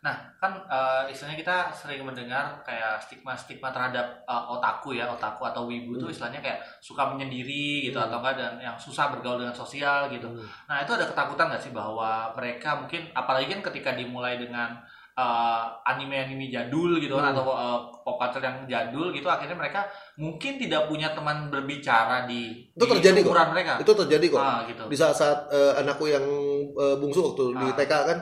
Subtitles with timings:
[0.00, 5.68] Nah, kan uh, istilahnya kita sering mendengar kayak stigma-stigma terhadap uh, otaku ya, otaku atau
[5.68, 6.10] wibu itu Hmm.
[6.10, 8.08] istilahnya kayak suka menyendiri gitu Hmm.
[8.08, 10.24] atau enggak dan yang susah bergaul dengan sosial gitu.
[10.26, 10.40] Hmm.
[10.66, 14.80] Nah, itu ada ketakutan nggak sih bahwa mereka mungkin apalagi kan ketika dimulai dengan
[15.12, 17.36] uh, anime-anime jadul gitu kan Hmm.
[17.36, 19.84] atau uh, pop culture yang jadul gitu akhirnya mereka
[20.16, 23.36] mungkin tidak punya teman berbicara di Itu di terjadi kok.
[23.52, 23.72] mereka.
[23.76, 24.40] Itu terjadi kok.
[24.40, 24.88] Ah, gitu.
[24.88, 26.24] Di saat-saat eh, anakku yang
[26.72, 27.76] eh, bungsu waktu di Ah.
[27.76, 28.18] TK kan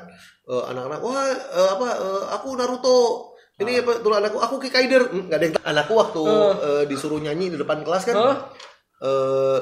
[0.48, 2.98] eh, anak-anak wah eh, apa eh, aku Naruto
[3.58, 3.82] ini Ah.
[3.82, 5.64] apa dulu anakku aku Kikaider hmm, nggak ada yang tahu.
[5.66, 6.52] anakku waktu Ah.
[6.58, 8.36] eh, disuruh nyanyi di depan kelas kan Hah?
[9.00, 9.60] eh,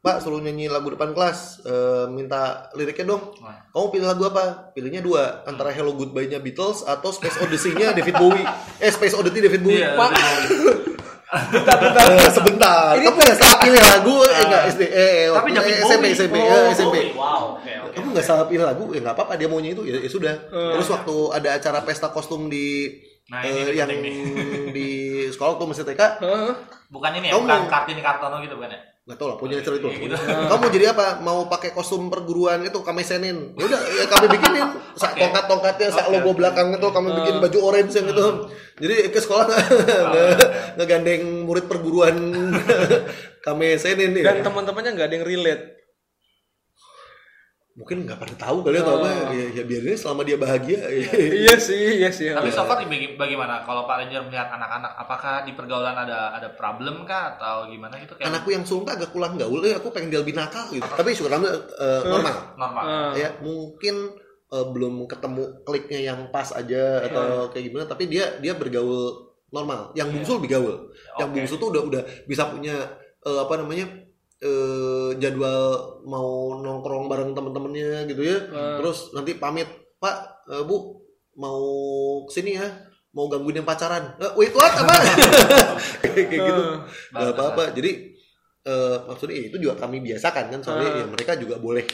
[0.00, 3.36] Pak suruh nyanyi lagu depan kelas eh, minta liriknya dong
[3.70, 8.40] kamu pilih lagu apa pilihnya dua antara Hello Goodbye-nya Beatles atau Space Odyssey-nya David Bowie
[8.80, 10.10] eh Space Odyssey David Bowie Iya, Pak.
[11.30, 12.98] Eh, sebentar.
[12.98, 16.04] Ini kamu nggak salah pilih lagu eh nggak SD eh, eh, Tapi eh, SMP.
[16.10, 17.94] SMP Oh, eh, SMP Wow, oke oke.
[17.94, 20.34] kamu nggak salah pilih lagu ya nggak apa-apa dia maunya itu ya, ya sudah.
[20.50, 22.98] Terus waktu ada acara pesta kostum di
[23.30, 24.14] Nah, eh, ini yang penting nih.
[24.76, 24.88] di
[25.28, 26.02] sekolah waktu masih TK?
[26.88, 28.80] Bukan ini ya, Kamu bukan mau- kartini kartono gitu bukan ya?
[29.00, 30.16] nggak tahu lah punya cerita itu Iya, gitu.
[30.22, 34.26] kamu mau jadi apa mau pakai kostum perguruan itu kami senin ya udah ya kami
[34.28, 34.62] bikinin
[34.94, 35.18] sak Oke.
[35.18, 38.26] tongkat tongkatnya sak logo belakang itu kami bikin baju orange yang itu
[38.76, 39.50] jadi ke sekolah
[40.12, 42.14] nge- ngegandeng murid perguruan
[43.46, 45.64] kami senin nih Dan teman-temannya nggak ada yang relate.
[47.80, 48.98] Mungkin nggak pada tahu kali atau Oh.
[49.00, 50.84] apa ya, ya biarin selama dia bahagia.
[51.40, 52.28] Iya sih, iya sih.
[52.28, 52.84] Tapi so far
[53.16, 53.64] bagaimana?
[53.64, 57.40] Kalau Pak Ranger melihat anak-anak apakah di pergaulan ada ada problem kah?
[57.40, 58.20] Atau gimana gitu?
[58.20, 60.84] Kayak anakku yang sulung agak kurang gaul ya aku pengen dia lebih nakal gitu.
[60.84, 62.36] Tapi syukur alhamdulillah eh, normal.
[62.60, 62.84] Normal.
[62.84, 63.12] Ah.
[63.16, 63.96] ya mungkin
[64.52, 69.96] eh, belum ketemu kliknya yang pas aja atau kayak gimana tapi dia dia bergaul normal.
[69.96, 70.76] Yang bungsu lebih gaul
[71.16, 71.36] yang Oke.
[71.40, 72.76] bungsu tuh udah udah bisa punya
[73.24, 73.88] eh, apa namanya
[74.40, 75.62] eh, jadwal
[76.02, 78.76] mau nongkrong bareng temen-temennya gitu ya Ah.
[78.76, 80.96] terus nanti pamit pak eh, bu
[81.36, 81.60] mau
[82.24, 82.68] ke sini ya
[83.10, 84.94] mau gangguin yang pacaran Eh, wait what apa
[86.02, 86.86] kayak gitu Ah.
[87.12, 87.90] nggak apa-apa jadi
[88.62, 90.98] eh, maksudnya itu juga kami biasakan kan soalnya Ah.
[91.00, 91.84] ya mereka juga boleh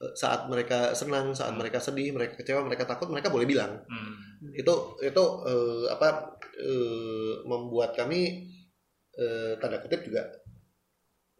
[0.00, 1.60] eh, saat mereka senang saat Hmm.
[1.60, 4.14] mereka sedih mereka kecewa mereka takut mereka boleh bilang Hmm.
[4.50, 8.50] itu itu eh, apa eh, membuat kami
[9.14, 10.26] eh, tanda kutip juga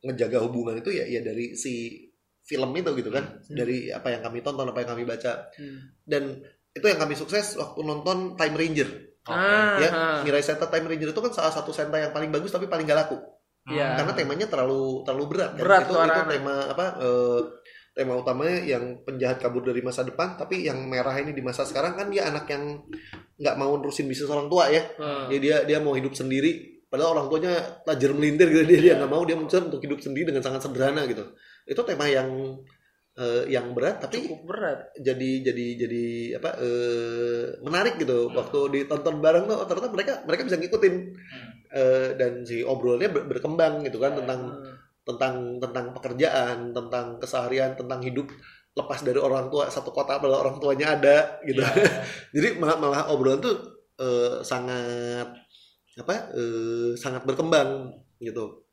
[0.04, 2.04] ngejaga hubungan itu ya ya dari si
[2.40, 3.56] film itu gitu kan Hmm.
[3.56, 5.80] dari apa yang kami tonton apa yang kami baca Hmm.
[6.04, 8.88] dan itu yang kami sukses waktu nonton Time Ranger.
[9.24, 10.18] Ah, ya ah.
[10.20, 13.00] Mirai Sentai Time Ranger itu kan salah satu sentai yang paling bagus tapi paling gak
[13.00, 13.16] laku
[13.64, 13.96] Iya.
[13.96, 15.62] karena temanya terlalu terlalu berat kan.
[15.64, 16.28] Berat itu tuh itu anak-anak.
[16.28, 17.40] tema apa eh,
[17.94, 21.94] tema utamanya yang penjahat kabur dari masa depan tapi yang merah ini di masa sekarang
[21.94, 22.84] kan dia anak yang
[23.34, 25.24] nggak mau nerusin bisnis orang tua ya Ah.
[25.26, 29.10] dia dia dia mau hidup sendiri padahal orang tuanya tajir melintir gitu dia dia nggak
[29.10, 31.26] mau dia memutuskan untuk hidup sendiri dengan sangat sederhana gitu
[31.66, 32.30] itu tema yang
[33.18, 34.78] eh, yang berat tapi cukup berat.
[35.02, 36.04] jadi jadi jadi
[36.38, 40.94] apa eh, menarik gitu waktu ditonton bareng tuh ternyata mereka mereka bisa ngikutin
[41.74, 44.78] Eh, dan si obrolannya ber- berkembang gitu kan tentang Ah.
[45.02, 48.30] tentang tentang pekerjaan tentang keseharian tentang hidup
[48.78, 51.66] lepas dari orang tua satu kota padahal orang tuanya ada gitu Iya.
[52.38, 53.58] jadi malah malah obrolan tuh
[53.98, 55.34] eh, sangat
[55.94, 58.66] apa eh, sangat berkembang gitu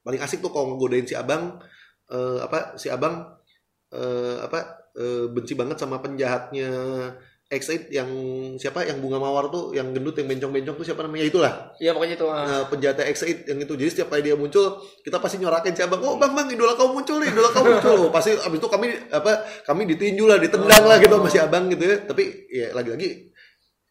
[0.00, 1.60] paling asik tuh kalau ngegodain si abang
[2.08, 3.24] eh, apa si abang
[3.92, 6.70] eh, apa eh, benci banget sama penjahatnya
[7.50, 8.06] X8 yang
[8.62, 12.14] siapa yang bunga mawar tuh yang gendut yang bencong-bencong tuh siapa namanya itulah Iya pokoknya
[12.14, 12.26] itu.
[12.30, 12.46] ah.
[12.46, 15.98] Nah, penjahatnya X8 yang itu jadi setiap kali dia muncul kita pasti nyorakin si abang
[15.98, 19.32] oh bang bang idola kamu muncul nih idola kamu muncul pasti abis itu kami apa
[19.66, 22.22] kami ditinju lah ditendang lah gitu sama si abang gitu ya tapi
[22.54, 23.29] ya lagi-lagi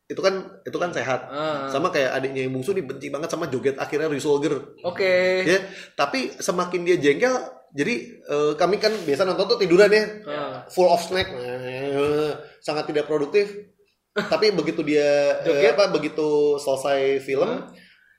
[0.09, 1.29] itu kan itu kan sehat.
[1.29, 1.69] Ah.
[1.69, 5.45] sama kayak adiknya yang bungsu dibenci banget sama joget akhirnya Resolger Oke.
[5.45, 5.61] ya
[5.93, 7.37] tapi semakin dia jengkel
[7.69, 10.03] jadi eh, kami kan biasa nonton tuh tiduran ya.
[10.25, 10.65] Ah.
[10.73, 11.29] full of snack.
[11.29, 12.33] Eh,
[12.65, 13.69] sangat tidak produktif.
[14.17, 15.77] Tapi begitu dia eh, Joget?
[15.77, 17.69] apa begitu selesai film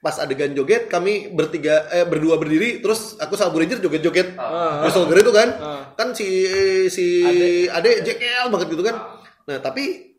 [0.01, 4.39] pas adegan joget kami bertiga eh berdua berdiri terus aku sama Bu Ranger joget-joget.
[4.39, 4.87] Ah.
[4.87, 5.49] Terus Solger itu kan.
[5.99, 6.29] Kan si
[6.87, 7.05] si
[7.67, 8.07] ade.
[8.07, 8.97] jengkel banget gitu kan.
[9.51, 10.10] Nah tapi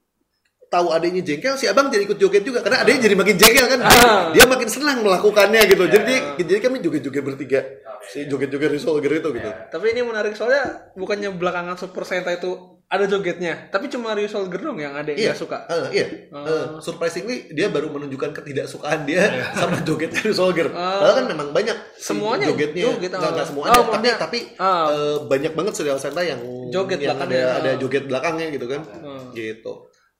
[0.72, 3.80] tahu adanya jengkel si abang jadi ikut joget juga karena adanya jadi makin jengkel kan
[3.82, 4.32] dia, Ah.
[4.32, 7.60] dia makin senang melakukannya gitu jadi jadi kami joget-joget bertiga
[8.04, 10.64] si joget-joget Resolger itu gitu Tapi ini menarik soalnya
[10.96, 12.56] bukannya belakangan Super Sentai itu
[12.88, 15.32] ada jogetnya, tapi cuma Ryu Soldier dong yang ada yang Iya.
[15.32, 15.64] suka.
[15.64, 16.06] Eh, iya.
[16.28, 20.68] Eh, surprisingly dia baru menunjukkan ketidaksukaan dia sama jogetnya di Soldier.
[20.72, 21.00] Ah.
[21.00, 22.92] Padahal kan memang banyak si Semuanya jogetnya.
[22.92, 24.92] joget, Nggak, nggak semuanya, Oh, tapi tapi Ah.
[24.92, 28.84] eh, banyak banget serial Sentai yang Joget yang ada ada joget belakangnya gitu kan.
[28.84, 29.32] Hmm.
[29.32, 29.72] Gitu.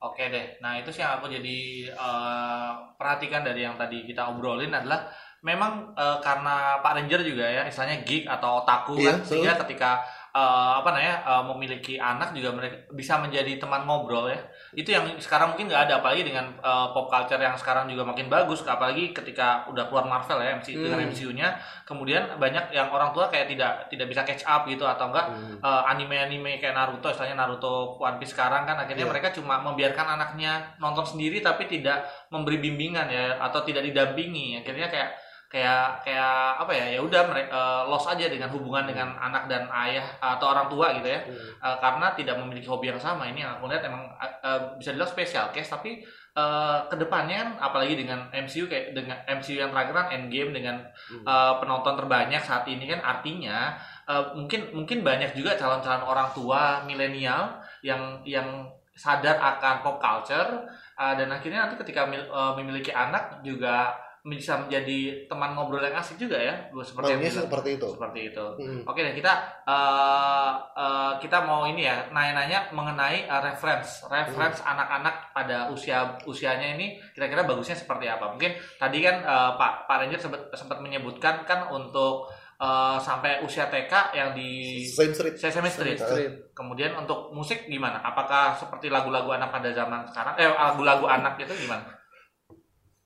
[0.02, 0.58] Oke deh.
[0.58, 1.58] Nah itu sih yang aku jadi
[1.94, 5.06] eh, perhatikan dari yang tadi kita obrolin adalah
[5.46, 10.02] memang eh, karena Pak Ranger juga ya istilahnya geek atau otaku Iya, kan sehingga ketika
[10.32, 10.40] eh,
[10.80, 14.40] apa namanya eh, memiliki anak juga mereka bisa menjadi teman ngobrol ya
[14.72, 18.26] itu yang sekarang mungkin nggak ada apalagi dengan eh, pop culture yang sekarang juga makin
[18.26, 21.08] bagus apalagi ketika udah keluar Marvel ya MC dengan Hmm.
[21.08, 21.48] MCU-nya
[21.84, 25.56] kemudian banyak yang orang tua kayak tidak tidak bisa catch up gitu atau enggak Hmm.
[25.58, 29.12] eh, anime-anime kayak Naruto, istilahnya Naruto One Piece sekarang kan akhirnya Iya.
[29.12, 34.56] mereka cuma membiarkan anaknya nonton sendiri tapi tidak memberi bimbingan ya atau tidak didampingi.
[34.58, 35.10] Akhirnya kayak
[35.52, 40.00] kayak kayak apa ya ya udah mereka lost aja dengan hubungan dengan anak dan ayah
[40.16, 41.20] atau orang tua gitu ya.
[41.60, 43.28] Eh, karena tidak memiliki hobi yang sama.
[43.28, 46.00] Ini yang aku lihat emang eh, eh, bisa dibilang spesial case tapi
[46.32, 50.76] eh, ke depannya apalagi dengan MCU kayak dengan MCU yang terakhir kan Endgame dengan
[51.12, 51.20] Hmm.
[51.22, 53.76] eh, penonton terbanyak saat ini kan artinya
[54.08, 58.48] eh, mungkin mungkin banyak juga calon-calon orang tua milenial yang yang
[58.92, 60.64] sadar akan pop culture
[60.96, 65.98] eh, dan akhirnya nanti ketika mil- eh, memiliki anak juga bisa menjadi teman ngobrol yang
[65.98, 67.46] asik juga ya seperti yang Maunya bilang.
[67.50, 67.88] seperti itu.
[67.90, 68.80] seperti itu Hmm.
[68.86, 69.32] Oke dan kita
[69.66, 76.78] eh, eh, kita mau ini ya nanya-nanya mengenai eh, reference reference anak-anak pada usia usianya
[76.78, 78.30] ini kira-kira bagusnya seperti apa?
[78.30, 82.30] Mungkin tadi kan eh, Pak Pak Ranger sempat sempat menyebutkan kan untuk
[82.62, 85.34] eh, sampai usia TK yang di Same Street.
[85.34, 85.98] Sesame Street.
[85.98, 86.54] Street.
[86.54, 87.98] Kemudian untuk musik gimana?
[87.98, 90.38] Apakah seperti lagu-lagu anak pada zaman sekarang?
[90.38, 91.82] Eh lagu-lagu anak itu gimana?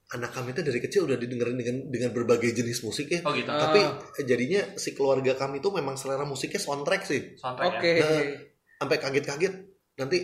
[0.07, 3.27] Anak kami itu dari kecil udah didengerin dengan dengan berbagai jenis musik ya.
[3.27, 3.51] Oh gitu.
[3.51, 3.59] Ah.
[3.59, 3.81] Tapi
[4.23, 7.35] jadinya si keluarga kami itu memang selera musiknya soundtrack sih.
[7.35, 7.91] Soundtrack Oke.
[7.91, 8.07] ya.
[8.07, 8.23] Nah,
[8.79, 9.55] sampai kaget-kaget
[9.99, 10.19] nanti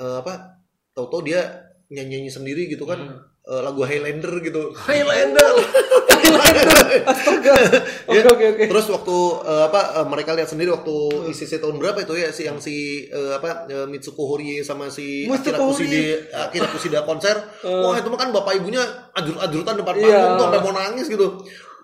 [0.00, 0.64] eh, apa
[0.96, 3.20] tahu-tahu dia nyanyi sendiri gitu kan Hmm.
[3.44, 5.52] eh, lagu Highlander gitu Highlander.
[7.02, 7.54] Astaga.
[8.06, 8.64] Oke oke oke.
[8.66, 10.94] terus waktu eh, apa eh, mereka lihat sendiri waktu
[11.28, 12.74] ICC tahun berapa itu ya si yang si
[13.06, 16.00] eh, apa eh, Mitsuko Horie sama si Akira Kushida
[16.42, 17.68] Akira Kushida konser Eh.
[17.68, 18.80] wah itu mah kan bapak ibunya
[19.12, 20.02] ajur-ajurutan depan Iya.
[20.02, 21.26] panggung tuh sampai mau nangis gitu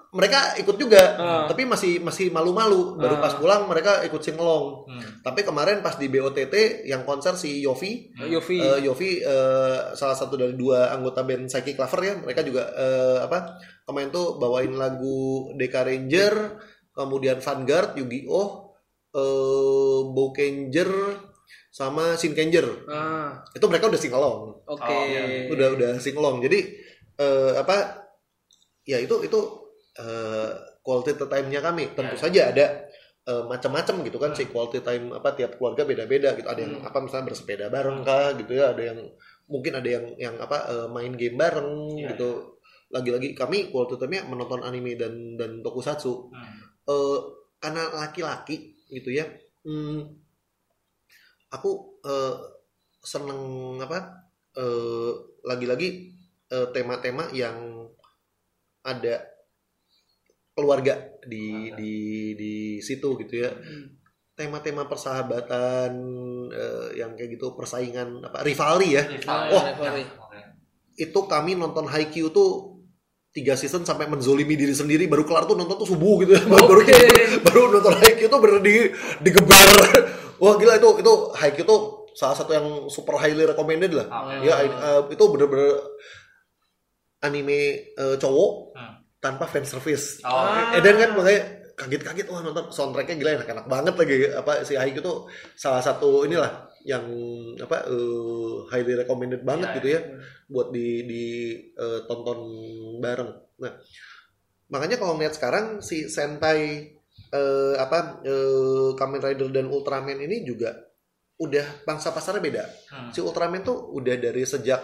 [0.08, 1.44] mereka ikut juga Ah.
[1.44, 3.20] tapi masih masih malu-malu baru Ah.
[3.20, 5.03] pas pulang mereka ikut singelong Hmm.
[5.20, 6.55] tapi kemarin pas di BOTT
[6.85, 8.56] yang konser si Yofi Yofi.
[8.56, 13.19] Eh, Yofi eh, salah satu dari dua anggota band Psychic Lover ya mereka juga eh,
[13.20, 16.35] apa kemarin tuh bawain lagu Deka Ranger
[16.93, 18.49] kemudian Vanguard Yu-Gi-Oh
[20.08, 20.91] Bowkenger
[21.69, 24.87] sama Shinkenger Ah, itu mereka udah singalong oke.
[24.87, 25.53] Iya.
[25.53, 26.58] udah udah singalong jadi
[27.17, 28.06] eh, apa
[28.82, 29.41] ya itu itu
[29.96, 30.50] eh,
[30.81, 32.22] quality time-nya kami tentu Ya.
[32.28, 32.66] saja ada
[33.26, 36.87] eh, macam-macam gitu kan si quality time apa tiap keluarga beda-beda gitu ada yang Hmm.
[36.87, 38.98] apa misalnya bersepeda bareng kah gitu ya ada yang
[39.50, 42.54] mungkin ada yang yang apa eh, main game bareng Iya, gitu
[42.87, 46.54] lagi-lagi kami quality time-nya menonton anime dan dan tokusatsu Hmm.
[46.87, 47.19] eh
[47.58, 48.56] karena laki-laki
[48.87, 49.26] gitu ya
[49.66, 50.06] hmm,
[51.50, 51.70] aku
[52.04, 52.37] eh,
[53.02, 53.43] seneng
[53.81, 54.22] apa
[54.54, 55.12] eh,
[55.43, 55.88] lagi-lagi
[56.46, 57.87] eh, tema-tema yang
[58.82, 59.19] ada
[60.56, 61.76] keluarga di Keluarga.
[61.76, 61.93] di
[62.35, 63.93] di situ gitu ya Hmm.
[64.32, 65.93] tema-tema persahabatan
[66.49, 70.05] eh, yang kayak gitu persaingan apa rivalry ya Rival, Oh, rivalry.
[70.94, 72.50] Itu kami nonton Haikyuu tuh
[73.31, 76.64] tiga season sampai menzolimi diri sendiri baru kelar tuh nonton tuh subuh gitu ya baru
[76.67, 77.00] baru, Oke.
[77.47, 78.73] baru nonton Haikyuu tuh bener di
[79.23, 79.69] digebar
[80.37, 81.81] wah gila itu itu Haikyuu tuh
[82.12, 84.41] salah satu yang super highly recommended lah Oke.
[84.43, 85.76] ya eh, itu bener-bener
[87.19, 87.61] anime
[87.91, 88.94] eh, cowok Hmm.
[89.26, 90.70] Tanpa fan service Oh, Ah.
[90.70, 90.78] oke.
[90.78, 91.43] Eden kan makanya
[91.75, 95.17] kaget-kaget wah nonton soundtracknya gila enak-enak banget lagi apa si Haikyuu tuh
[95.52, 96.49] salah satu inilah
[96.87, 97.02] yang
[97.58, 100.00] apa eh, highly recommended banget Iya, gitu ya
[100.46, 101.24] buat di di
[101.74, 102.39] eh, tonton
[102.96, 103.31] bareng.
[103.58, 103.72] Nah,
[104.67, 106.94] makanya kalau ngeliat sekarang si Sentai
[107.29, 110.72] eh, apa eh, Kamen Rider dan Ultraman ini juga
[111.36, 112.65] udah bangsa pasarnya beda.
[112.89, 113.10] Hmm.
[113.12, 114.81] Si Ultraman tuh udah dari sejak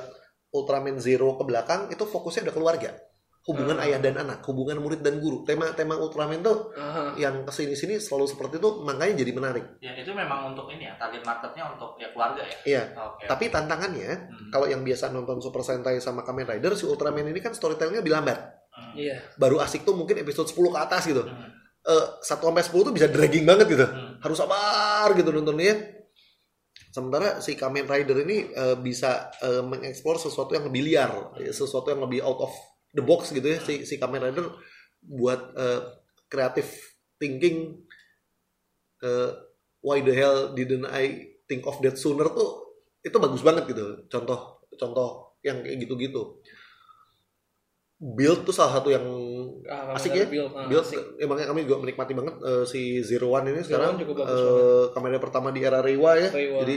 [0.52, 2.90] Ultraman Zero ke belakang itu fokusnya udah keluarga.
[3.42, 3.84] Hubungan Hmm.
[3.90, 5.42] ayah dan anak, hubungan murid dan guru.
[5.42, 7.18] Tema-tema Ultraman tuh Aha.
[7.18, 9.64] yang ke sini-sini selalu seperti itu, makanya jadi menarik.
[9.82, 12.56] Ya itu memang untuk ini ya target marketnya untuk ya keluarga ya.
[12.62, 12.82] Iya.
[12.94, 13.26] Oke.
[13.26, 14.50] Tapi tantangannya, Hmm.
[14.54, 18.14] kalau yang biasa nonton Super Sentai sama Kamen Rider, si Ultraman ini kan storytellnya lebih
[18.14, 18.38] lambat.
[18.70, 18.94] Hmm.
[18.94, 19.18] Iya.
[19.34, 21.26] Baru asik tuh mungkin episode 10 ke atas gitu.
[21.26, 21.50] Hmm.
[21.82, 23.82] Eh, 1 sampai 10 tuh bisa dragging banget gitu.
[23.82, 24.22] Hmm.
[24.22, 25.98] Harus sabar gitu nontonnya.
[26.94, 31.10] Sementara si Kamen Rider ini eh, bisa eh, mengeksplor sesuatu yang lebih liar,
[31.50, 32.54] sesuatu yang lebih out of
[32.92, 33.58] the box gitu ya.
[33.58, 34.46] Si si Kamen Rider
[35.02, 35.80] buat eh,
[36.28, 36.70] creative
[37.16, 37.82] thinking
[39.00, 39.30] eh,
[39.80, 44.06] why the hell didn't I think of that sooner tuh itu bagus banget gitu.
[44.06, 46.38] Contoh contoh yang kayak gitu-gitu.
[48.02, 49.06] Build tuh salah satu yang
[49.62, 50.26] Ah, asik ya.
[50.26, 50.50] Build.
[50.58, 50.98] Ah, Build asik.
[51.22, 55.22] emangnya kami juga menikmati banget eh, si Zero One ini Zero sekarang One eh, kamera
[55.22, 56.30] pertama di era Reiwa ya.
[56.34, 56.66] Reiwa.
[56.66, 56.76] Jadi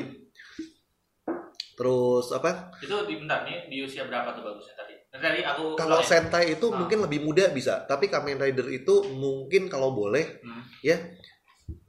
[1.76, 2.72] terus apa?
[2.80, 4.78] Itu di bentar nih di usia berapa tuh bagusnya
[5.16, 6.02] Tadi aku Kalau?
[6.02, 6.76] Sentai itu Ah.
[6.76, 10.64] mungkin lebih muda bisa, tapi Kamen Rider itu mungkin kalau boleh Hmm.
[10.80, 10.98] ya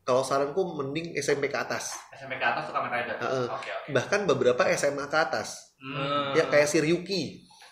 [0.00, 1.98] kalau saranku mending SMP ke atas.
[2.10, 3.16] SMP ke atas tuh Kamen Rider.
[3.16, 3.46] Heeh.
[3.48, 3.90] Oke oke.
[3.90, 5.74] Bahkan beberapa SMA ke atas.
[5.76, 6.32] Hmm.
[6.32, 7.22] Ya kayak si Ryuki.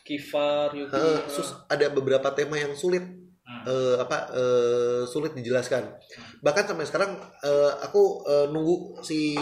[0.02, 0.92] Kifar, Yuki.
[1.28, 3.00] Sus- ada beberapa tema yang sulit
[3.64, 5.88] Eh, apa eh, sulit dijelaskan.
[6.44, 9.32] Bahkan sampai sekarang eh, aku eh, nunggu si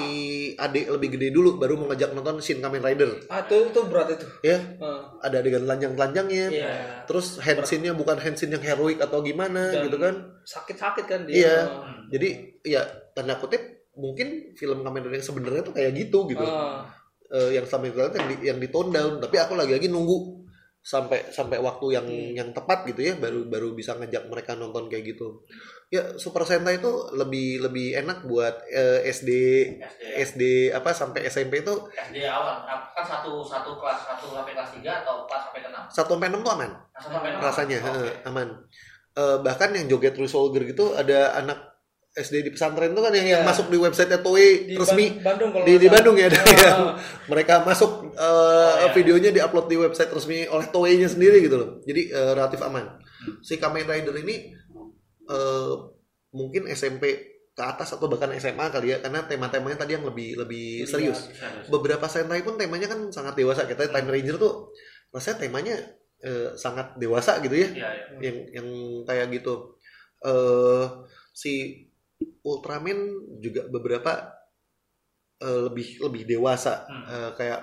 [0.54, 3.26] adik lebih gede dulu baru mau ngajak nonton Shin Kamen Rider.
[3.26, 4.26] Ah, itu, itu berat itu.
[4.46, 5.00] Ya, Heeh.
[5.26, 6.46] ada adegan telanjang-telanjangnya.
[6.54, 6.72] Iya.
[7.10, 10.14] Terus hand scene-nya bukan hand scene yang heroik atau gimana Dan gitu kan.
[10.46, 11.34] Sakit-sakit kan dia.
[11.42, 11.58] Iya.
[11.66, 12.06] Hmm.
[12.14, 12.28] Jadi
[12.62, 12.86] ya
[13.18, 16.46] tanda kutip mungkin film Kamen Rider yang sebenarnya tuh kayak gitu gitu.
[16.46, 16.86] Ah.
[17.32, 20.41] Eh, yang sama itu yang di, yang di tone down, tapi aku lagi-lagi nunggu
[20.82, 22.34] sampai sampai waktu yang Hmm.
[22.34, 25.46] yang tepat gitu ya baru baru bisa ngajak mereka nonton kayak gitu.
[25.88, 29.30] Ya Super Sentai itu lebih lebih enak buat eh, SD
[29.78, 30.42] SD SD
[30.74, 35.22] apa sampai SMP itu SD awal kan satu satu kelas satu sampai kelas tiga atau
[35.22, 35.82] empat sampai enam.
[35.86, 37.40] 1 sampai 6 tuh aman Nah, sampai enam.
[37.40, 37.86] rasanya, Oke.
[37.88, 38.48] heeh, aman.
[39.12, 41.71] Eh, bahkan yang joget Soldier gitu ada anak
[42.12, 43.48] SD di pesantren tuh kan yang, yang Iya.
[43.48, 45.88] masuk di website Toei Di resmi Ban- Bandung kalau di, di.
[45.88, 46.80] Bandung ya ada yang
[47.24, 48.92] mereka masuk eh, iya.
[48.92, 51.70] videonya diupload di website resmi oleh Toei-nya sendiri gitu loh.
[51.82, 53.00] Jadi eh, relatif aman.
[53.40, 54.52] Si Kamen Rider ini
[55.24, 55.72] eh,
[56.30, 57.04] mungkin SMP
[57.52, 61.28] ke atas atau bahkan SMA kali ya karena tema-temanya tadi yang lebih lebih serius.
[61.28, 61.68] Serius.
[61.68, 63.64] Beberapa Sentai pun temanya kan sangat dewasa.
[63.64, 64.72] Kita Time Ranger tuh
[65.08, 65.76] rasanya temanya
[66.20, 68.06] eh, sangat dewasa gitu ya Iya iya.
[68.20, 68.68] yang yang
[69.04, 69.76] kayak gitu.
[70.20, 70.84] Eh
[71.32, 71.52] si
[72.40, 72.98] Ultraman
[73.38, 74.32] juga beberapa
[75.38, 77.04] eh, lebih lebih dewasa Hmm.
[77.04, 77.60] Eh, kayak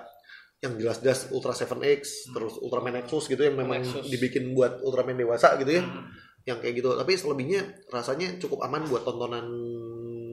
[0.59, 2.33] yang jelas-jelas Ultra 7X Hmm.
[2.35, 4.05] terus Ultraman Nexus gitu yang memang Nexus.
[4.05, 6.11] dibikin buat Ultraman dewasa gitu ya Hmm.
[6.43, 9.47] yang kayak gitu tapi selebihnya rasanya cukup aman buat tontonan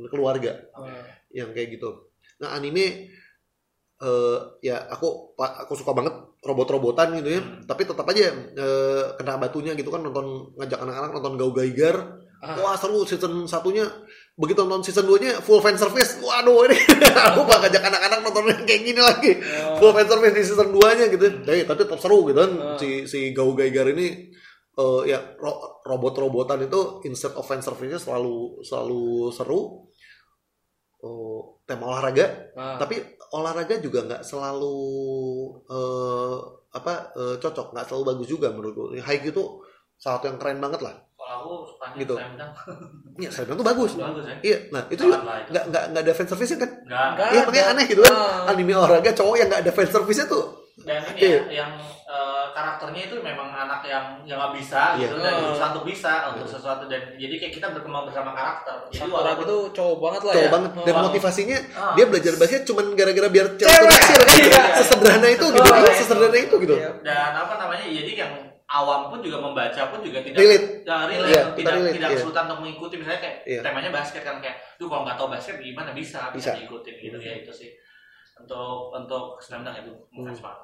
[0.06, 1.06] keluarga Ah.
[1.30, 3.11] yang kayak gitu nah anime
[3.97, 7.64] eh ya aku aku suka banget robot-robotan gitu ya Hmm.
[7.64, 11.97] tapi tetap aja eh, kena batunya gitu kan nonton ngajak anak-anak nonton Gau Gaigar
[12.37, 12.52] Ah.
[12.61, 13.88] wah seru season satunya.
[14.37, 16.21] Begitu nonton season 2 nya full fan service.
[16.21, 16.76] Waduh ini
[17.33, 19.33] aku bakal ngajak anak-anak nonton yang kayak gini lagi.
[19.40, 19.81] Oh.
[19.81, 22.52] full fan service di season 2 nya gitu tapi, tapi tetap seru gitu kan.
[22.55, 22.76] Ah.
[22.76, 24.28] si si Gau Gaigar ini
[24.76, 29.88] eh, ya ro- robot-robotan itu instead of fan service selalu selalu seru.
[31.00, 32.52] Oh, tema olahraga.
[32.52, 32.76] Ah.
[32.76, 33.00] tapi
[33.33, 34.76] olahraga juga nggak selalu
[35.64, 36.37] eh,
[36.76, 37.73] apa eh, cocok.
[37.73, 38.93] Nggak selalu bagus juga menurutku.
[39.00, 39.45] Haikyuu itu
[39.97, 42.14] salah satu yang keren banget lah Kalau aku Gitu.
[42.14, 42.50] saya bilang
[43.25, 44.37] ya saya bilang tuh bagus bagus ya.
[44.45, 45.18] iya nah itu juga
[45.49, 47.09] nggak nggak nggak ada fan service kan Enggak.
[47.12, 48.50] Nggak iya makanya aneh gitu kan Ah.
[48.50, 50.47] anime olahraga cowok yang nggak ada fan service tuh
[50.78, 51.40] Dan ini Iya.
[51.40, 51.73] ya, yang
[52.06, 55.09] eh, karakternya itu memang anak yang yang nggak bisa Iya.
[55.09, 55.40] gitu dan Ah.
[55.42, 56.52] berusaha untuk bisa untuk Iya.
[56.52, 58.76] sesuatu dan jadi kayak kita berkembang bersama karakter.
[58.87, 60.52] Jadi walaupun itu cowok banget lah cowok ya.
[60.52, 61.02] banget dan Ah.
[61.02, 61.92] motivasinya Ah.
[61.92, 63.88] dia belajar basket cuman gara-gara biar cewek Cewek.
[63.88, 64.62] naksir kan Iya.
[64.76, 65.92] sesederhana itu gitu Oh, iya.
[65.92, 66.90] sesederhana itu gitu Iya.
[67.02, 68.33] dan apa namanya jadi yang
[68.69, 70.67] awam pun juga membaca pun juga tidak Relate.
[70.83, 72.17] Ya, relate, Iya, kita tidak relate, tidak iya.
[72.17, 73.61] kesulitan untuk mengikuti misalnya kayak Iya.
[73.63, 76.51] temanya basket kan kayak duh kalau nggak tahu basket gimana bisa bisa, Bisa.
[76.57, 77.71] diikutin gitu ya itu sih
[78.37, 80.27] untuk untuk stamina itu Hmm.
[80.27, 80.61] ngefans banget.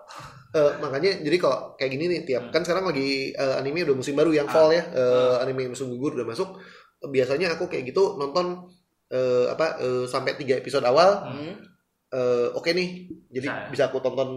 [0.53, 4.13] Eh, makanya jadi kalau kayak gini nih tiap kan sekarang lagi eh, anime udah musim
[4.13, 6.59] baru yang fall ya eh, anime musim gugur udah masuk
[7.03, 8.67] biasanya aku kayak gitu nonton
[9.09, 11.55] eh, apa eh, sampai tiga episode awal Hmm.
[12.11, 12.89] eh, oke nih
[13.31, 13.69] jadi Bisa ya?
[13.71, 14.31] bisa aku tonton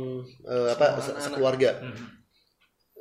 [0.44, 1.98] eh, apa se- sekeluarga Hmm.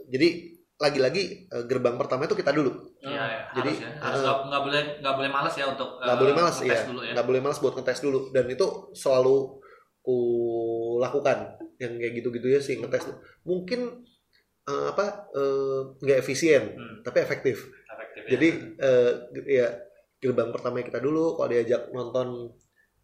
[0.06, 3.90] jadi lagi-lagi eh, gerbang pertama itu kita dulu Iya, ya, Jadi, harus ya.
[4.00, 6.74] Harus uh, nggak nggak boleh nggak boleh malas ya untuk nggak eh, boleh malas ngetes
[6.74, 7.12] ya dulu ya.
[7.14, 9.36] nggak boleh malas buat ngetes dulu dan itu selalu
[10.00, 10.16] ku
[10.98, 11.38] lakukan
[11.76, 13.04] yang kayak gitu-gitu ya sih ngetes
[13.42, 14.02] mungkin
[14.64, 18.30] eh, apa eh, nggak efisien Hmm, tapi efektif efektif ya.
[18.34, 18.48] jadi
[18.80, 19.10] eh,
[19.46, 19.68] ya
[20.18, 22.50] gerbang pertama kita dulu kalau diajak nonton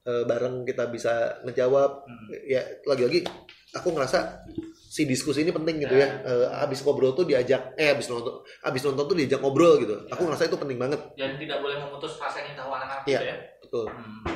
[0.02, 1.12] eh, bareng kita bisa
[1.44, 2.26] ngejawab Hmm.
[2.48, 3.22] ya lagi-lagi
[3.70, 4.42] aku ngerasa
[4.90, 8.82] si diskusi ini penting gitu ya Eh, abis ngobrol tuh diajak eh abis nonton abis
[8.82, 12.42] nonton tuh diajak ngobrol gitu aku ngerasa itu penting banget dan tidak boleh memutus rasa
[12.42, 13.14] ingin tahu anak-anak Iya.
[13.16, 13.36] gitu ya.
[13.60, 14.26] betul Hmm.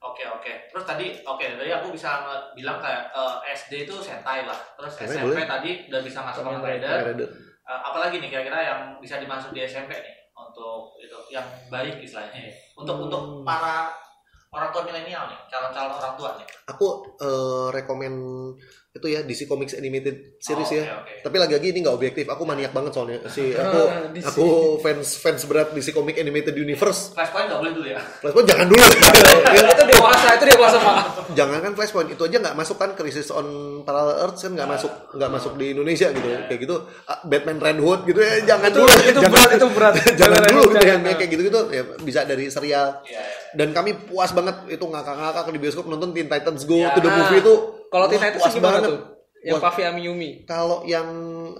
[0.00, 0.52] Oke oke.
[0.68, 2.22] Terus tadi oke tadi aku bisa
[2.52, 4.56] bilang kayak eh, SD itu sentai lah.
[4.74, 5.44] Terus SMP boleh.
[5.44, 6.98] tadi udah bisa masuk Kamen Rider.
[7.04, 7.28] Rider.
[7.60, 12.40] Eh, apalagi nih kira-kira yang bisa dimasuk di SMP nih untuk itu yang baik istilahnya
[12.40, 12.52] ya.
[12.74, 13.04] Untuk Hmm.
[13.04, 13.90] untuk para
[14.48, 16.46] orang tua milenial nih, calon-calon orang tua nih.
[16.64, 16.86] aku
[17.18, 18.14] eh, rekomen
[18.98, 21.22] itu ya DC Comics Animated Series Oh, ya oke.
[21.22, 23.80] tapi lagi-lagi ini nggak objektif aku maniak banget soalnya si aku
[24.20, 24.46] aku
[24.78, 28.00] fans fans berat DC Comics Animated Universe Flashpoint nggak boleh dulu ya.
[28.18, 28.82] Flashpoint jangan dulu
[29.68, 30.96] itu dewasa, itu dewasa pak.
[31.32, 33.46] jangan kan Flashpoint itu aja nggak masuk kan Crisis on
[33.80, 37.78] Parallel Earth kan nggak masuk nggak masuk di Indonesia gitu kayak gitu Ah, Batman Red
[37.78, 39.94] Hood gitu ya jangan Itu dulu itu jangan, berat, itu berat.
[40.14, 43.14] jangan dulu gitu yang kayak gitu gitu ya bisa dari serial Iya.
[43.14, 43.22] iya.
[43.50, 46.90] Dan kami puas banget itu ngakak-ngakak di bioskop nonton Teen Titans Go Ya.
[46.90, 47.54] to the movie itu
[47.86, 48.88] Kalau Teen Titans puas gimana banget.
[48.88, 48.98] tuh?
[49.38, 49.60] Yang.
[49.60, 50.30] Pavi Amiyumi.
[50.44, 51.08] kalau yang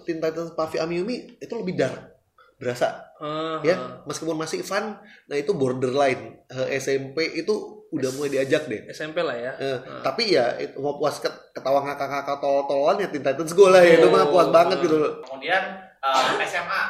[0.02, 2.18] Teen Titans Puffy Amiyumi itu lebih dark
[2.54, 7.50] berasa Ah, ya meskipun masih fun nah itu borderline Eh, SMP itu
[7.88, 9.52] udah mulai diajak deh SMP lah ya.
[9.56, 10.02] Eh, Ah.
[10.02, 13.96] tapi ya itu mau puas ket- ketawa ngakak-ngakak tol-tolan ya Teen Titans Go lah ya
[13.96, 14.82] itu mah puas Oh, banget ah.
[14.82, 15.62] gitu loh Kemudian
[15.98, 16.82] eh, SMA.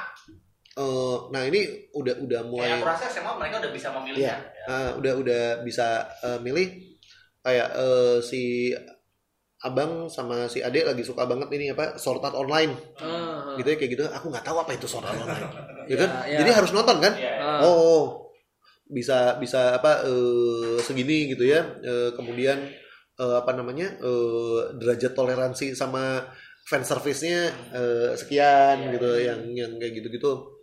[0.78, 4.26] Eh, nah ini udah udah mulai Kayak aku rasa SMA mereka udah bisa memilihnya.
[4.30, 4.36] Ya.
[4.64, 5.86] Ah, udah udah bisa
[6.22, 6.66] eh, milih
[7.40, 8.70] kayak eh, si
[9.58, 13.56] abang sama si adek lagi suka banget ini apa Sword Art Online Ah, ah.
[13.58, 15.50] gitu ya kayak gitu aku nggak tahu apa itu Sword Art Online
[15.90, 16.38] ya kan Ya, ya.
[16.40, 17.32] jadi harus nonton kan Iya.
[17.42, 17.66] Ah.
[17.66, 18.30] oh
[18.86, 22.54] bisa bisa apa eh, segini gitu ya Eh, kemudian
[23.18, 26.22] eh, apa namanya eh, derajat toleransi sama
[26.62, 29.24] fan service-nya eh, sekian Iya, gitu iya.
[29.34, 30.54] yang yang kayak gitu-gitu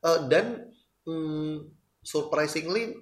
[0.00, 0.46] Eh, dan
[1.04, 1.54] hmm,
[2.00, 2.96] surprisingly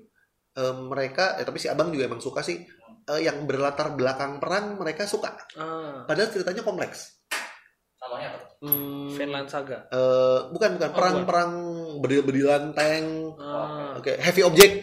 [0.53, 2.59] eh, mereka eh, tapi si abang juga emang suka sih
[3.05, 6.03] eh, yang berlatar belakang perang mereka suka Ah.
[6.05, 7.15] padahal ceritanya kompleks
[7.99, 8.39] Contohnya apa?
[8.63, 9.91] Hmm, Finland Saga.
[9.91, 11.53] eh, bukan bukan Oh, perang-perang
[11.99, 13.95] berdil-bedilan tank Ah.
[13.95, 14.75] Oke, heavy object.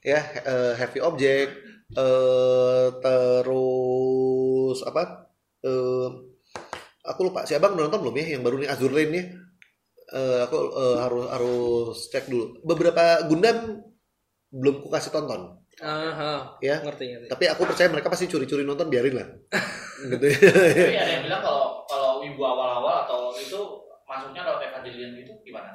[0.00, 1.52] Ya, eh, heavy object.
[1.90, 5.28] Eh terus apa?
[5.60, 6.08] Eh
[7.02, 9.24] aku lupa si Abang udah nonton belum ya yang baru nih Azure Lane ya?
[10.10, 12.58] Eh, aku eh, harus harus cek dulu.
[12.66, 13.78] Beberapa Gundam
[14.50, 16.40] belum ku kasih tonton Ah, ah.
[16.60, 16.82] ya.
[16.84, 17.28] Ngerti, ngerti.
[17.30, 19.28] Tapi aku percaya mereka pasti curi-curi nonton biarin lah.
[20.12, 20.36] gitu ya.
[20.36, 23.60] Tapi ada yang bilang kalau kalau wibu awal-awal atau itu
[24.04, 25.70] masuknya lewat Evangelion itu gimana?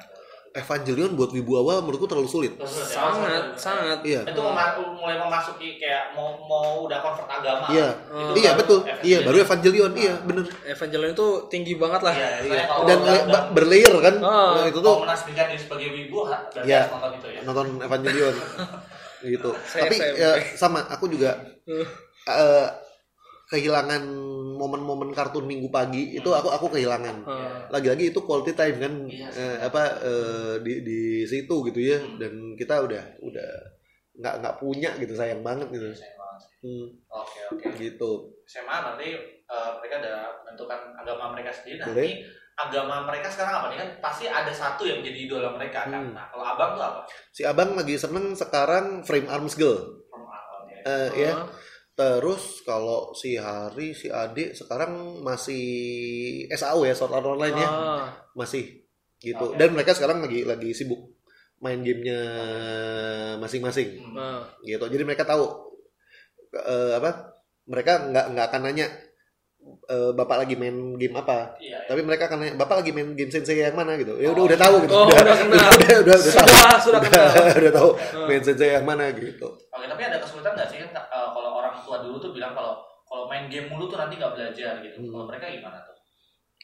[0.56, 2.52] Evangelion buat wibu awal menurutku terlalu sulit.
[2.56, 3.98] Terus ya, Sangat, sangat.
[4.00, 4.24] Iya.
[4.24, 7.68] Itu mulai memasuki kayak mau mau udah convert agama.
[7.68, 7.92] Iya.
[8.08, 8.32] Oh.
[8.32, 8.78] Iya baru betul.
[8.80, 9.04] Evangelion.
[9.04, 9.92] Iya, baru Evangelion.
[9.92, 10.44] Iya, bener.
[10.66, 12.14] Evangelion itu tinggi banget lah.
[12.14, 12.62] Iya, Iya.
[12.64, 14.14] kalau Dan udah- ba- berlayer kan.
[14.18, 14.52] Ah.
[14.56, 16.80] Nah, itu tuh mau menasbihkan diri sebagai wibu berarti Iya.
[16.88, 17.40] nonton itu ya.
[17.44, 18.34] nonton Evangelion
[19.36, 19.50] gitu.
[19.62, 20.16] Saya Tapi SMP.
[20.16, 21.36] ya, sama aku juga
[21.66, 22.85] Uh.
[23.46, 24.02] Eh, kehilangan
[24.56, 27.16] momen-momen kartun minggu pagi itu aku aku kehilangan.
[27.22, 27.68] Ah.
[27.70, 29.28] Lagi-lagi itu quality time kan Iya.
[29.30, 32.16] eh, apa eh, di di situ gitu ya Hmm.
[32.16, 33.50] dan kita udah udah
[34.16, 35.92] nggak nggak punya gitu sayang banget gitu.
[35.92, 36.52] Sayang banget sih.
[36.58, 37.68] Hmm, Oke oke.
[37.76, 38.10] gitu.
[38.44, 39.08] SMA berarti
[39.44, 41.80] eh, mereka udah menentukan agama mereka sendiri.
[41.82, 42.02] Boleh.
[42.02, 42.14] ini
[42.56, 43.88] agama mereka sekarang apa nih kan?
[44.00, 46.02] Pasti ada satu yang jadi idola mereka kan.
[46.02, 46.16] Hmm.
[46.16, 47.00] Nah, kalau abang tuh apa?
[47.28, 49.76] Si Abang lagi seneng sekarang Frame Arms Girl.
[50.08, 50.80] From Abang ya.
[50.82, 51.32] Eh, ya.
[51.96, 55.64] Terus kalau si Hari, si Ade sekarang masih
[56.50, 57.66] SAO ya, Sword Art Online ya.
[57.66, 58.04] Ah.
[58.32, 58.84] masih
[59.16, 59.56] gitu Oke.
[59.56, 61.08] dan mereka sekarang lagi lagi sibuk
[61.56, 62.20] main gamenya
[63.38, 64.12] masing-masing Hmm.
[64.14, 64.42] Ah.
[64.60, 65.72] gitu jadi mereka tahu
[66.54, 67.32] eh, apa
[67.64, 68.86] mereka nggak nggak akan nanya
[69.86, 71.78] eh, bapak lagi main game apa Iya, iya.
[71.86, 74.58] tapi mereka akan nanya bapak lagi main game sensei yang mana gitu ya udah udah
[74.60, 75.56] tahu gitu Oh, udah udah kenal.
[75.72, 77.56] udah udah, udah, udah tahu Sudah, sudah udah, kenal.
[77.62, 78.26] udah tahu Ah.
[78.26, 81.45] main sensei yang mana gitu Oke, tapi ada kesulitan nggak sih eh, kalau
[81.96, 84.96] tua dulu tuh bilang kalau kalau main game mulu tuh nanti nggak belajar gitu.
[84.98, 85.10] Hmm.
[85.10, 85.94] Kalau mereka gimana tuh?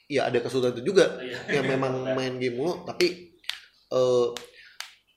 [0.07, 1.39] Iya ada kesulitan itu juga Iya.
[1.51, 3.33] yang memang main game mulu tapi
[3.89, 4.27] eh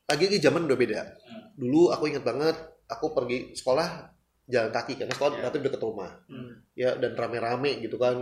[0.06, 1.44] lagi lagi zaman udah beda Hmm.
[1.56, 4.08] dulu aku ingat banget aku pergi sekolah
[4.46, 5.40] jalan kaki karena sekolah Iya.
[5.42, 6.52] relatif dekat rumah Hmm.
[6.72, 8.14] ya dan rame-rame gitu kan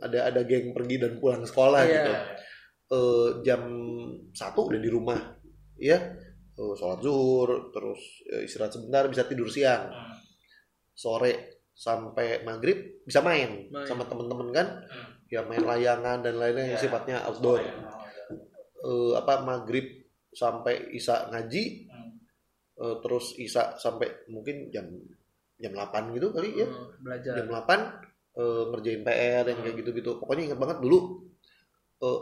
[0.00, 1.92] ada ada geng pergi dan pulang sekolah Iya.
[1.94, 2.36] gitu Iya, iya.
[2.90, 3.62] Eh, jam
[4.30, 5.20] satu udah di rumah
[5.76, 5.96] ya
[6.52, 7.96] Eh, sholat zuhur terus
[8.44, 10.12] istirahat sebentar bisa tidur siang Hmm.
[11.00, 11.32] Sore
[11.72, 13.88] sampai maghrib bisa main, Main.
[13.88, 15.16] sama temen-temen kan Hmm.
[15.26, 16.84] ya main layangan dan lainnya yang Iya.
[16.84, 17.64] sifatnya outdoor.
[18.80, 19.86] Eh, apa maghrib
[20.30, 22.10] sampai isa ngaji Hmm.
[22.76, 24.88] eh, terus isa sampai mungkin jam
[25.56, 27.32] jam 8 gitu kali ya Hmm, belajar.
[27.36, 27.80] jam 8
[28.32, 30.98] eh, ngerjain PR yang kayak gitu-gitu pokoknya ingat banget dulu
[32.00, 32.20] eh,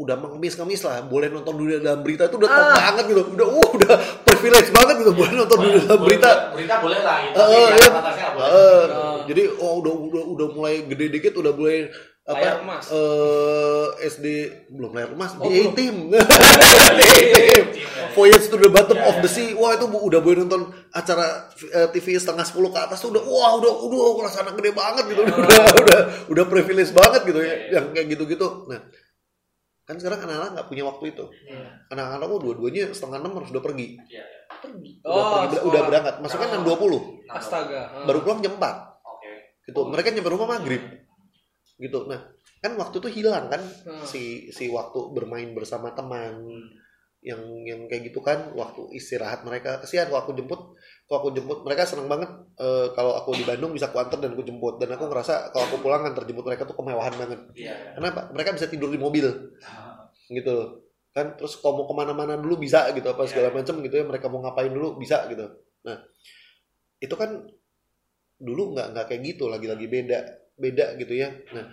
[0.00, 2.76] udah mengemis-ngemis lah boleh nonton dunia dalam berita itu udah top Ah.
[2.80, 6.74] banget gitu udah uh, udah privilege banget gitu boleh nonton dunia dalam Boleh- berita berita
[6.78, 7.34] boleh lah gitu.
[7.34, 7.88] Eh, Tapi eh, iya.
[7.92, 8.48] atasnya nggak boleh.
[8.48, 9.16] Eh, Oh.
[9.26, 12.84] jadi oh udah udah udah mulai gede dikit udah mulai Layar apa emas.
[12.88, 14.26] eh, SD
[14.70, 15.74] belum layar emas Oh, di belum.
[15.74, 16.22] team Iya.
[18.12, 19.34] Voyage to the bottom Ya, of the ya.
[19.46, 21.26] sea wah itu udah boleh nonton acara
[21.64, 25.04] eh, TV setengah sepuluh ke atas tuh udah wah udah udah kelas anak gede banget
[25.06, 25.38] gitu udah
[25.76, 27.68] udah udah privilege banget gitu ya Ya, ya.
[27.76, 28.80] yang kayak gitu gitu nah
[29.90, 31.66] kan sekarang anak-anak nggak punya waktu itu Iya.
[31.90, 34.24] anak-anak aku dua-duanya setengah enam harus udah pergi Iya, iya.
[35.02, 35.66] udah Oh, pergi sekolah.
[35.66, 36.52] udah berangkat masuknya Oh.
[36.52, 37.80] enam dua puluh Astaga.
[37.92, 38.04] Ah.
[38.04, 38.62] baru pulang jam 4
[39.04, 39.30] Oke.
[39.66, 40.82] gitu mereka nyampe rumah maghrib
[41.76, 42.20] gitu nah
[42.58, 44.04] kan waktu itu hilang kan Hmm.
[44.04, 46.68] si si waktu bermain bersama teman Hmm.
[47.20, 49.76] Yang yang kayak gitu kan waktu istirahat mereka.
[49.84, 50.72] Kesian kalau aku jemput
[51.04, 54.32] kalau aku jemput mereka seneng banget eh, kalau aku di Bandung bisa aku antar dan
[54.32, 54.80] aku jemput.
[54.80, 57.40] Dan aku ngerasa kalau aku pulang antar jemput mereka tuh kemewahan banget.
[57.52, 58.00] Iya.
[58.00, 58.32] kenapa?
[58.32, 59.28] Mereka bisa tidur di mobil.
[59.60, 60.80] Ah, gitu
[61.10, 63.30] kan terus kalau mau ke mana-mana dulu bisa gitu apa Iya.
[63.34, 65.42] segala macam gitu ya mereka mau ngapain dulu bisa gitu.
[65.84, 65.98] Nah
[67.02, 67.44] itu kan
[68.40, 70.18] dulu nggak nggak kayak gitu lagi-lagi beda
[70.56, 71.34] beda gitu ya.
[71.52, 71.68] Nah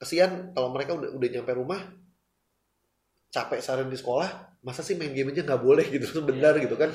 [0.00, 1.80] kesian kalau mereka udah udah nyampe rumah
[3.30, 6.90] capek seharian di sekolah masa sih main game aja nggak boleh gitu sebentar gitu kan.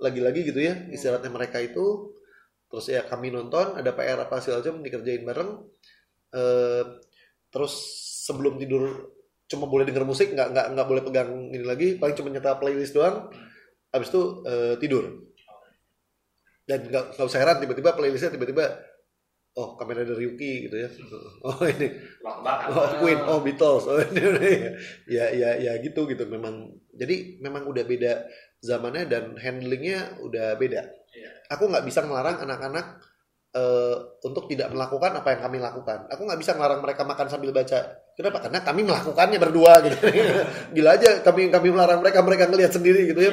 [0.00, 2.16] Lagi-lagi gitu ya istirahatnya mereka itu
[2.72, 5.50] terus ya kami nonton ada PR apa segala macam dikerjain bareng.
[6.32, 6.84] Eh,
[7.52, 7.72] terus
[8.24, 9.12] sebelum tidur
[9.50, 12.96] cuma boleh denger musik nggak nggak nggak boleh pegang ini lagi paling cuma nyetel playlist
[12.96, 13.28] doang.
[13.92, 15.04] Habis itu eh, tidur.
[16.64, 18.91] Dan nggak nggak usah heran tiba-tiba playlistnya tiba-tiba
[19.52, 20.88] oh kamera dari Yuki gitu ya.
[21.44, 21.88] Oh ini.
[22.72, 23.20] Oh Queen.
[23.28, 23.84] Oh Beatles.
[23.84, 24.52] Oh ini, ini.
[25.08, 26.24] ya ya ya gitu gitu.
[26.24, 28.24] Memang jadi memang udah beda
[28.62, 30.82] zamannya dan handlingnya udah beda.
[31.12, 31.28] Iya.
[31.52, 33.04] aku nggak bisa melarang anak-anak
[33.52, 36.08] eh, untuk tidak melakukan apa yang kami lakukan.
[36.08, 38.00] Aku nggak bisa melarang mereka makan sambil baca.
[38.16, 38.40] Kenapa?
[38.40, 39.96] Karena kami melakukannya berdua gitu.
[40.76, 43.32] Gila aja kami kami melarang mereka mereka ngelihat sendiri gitu ya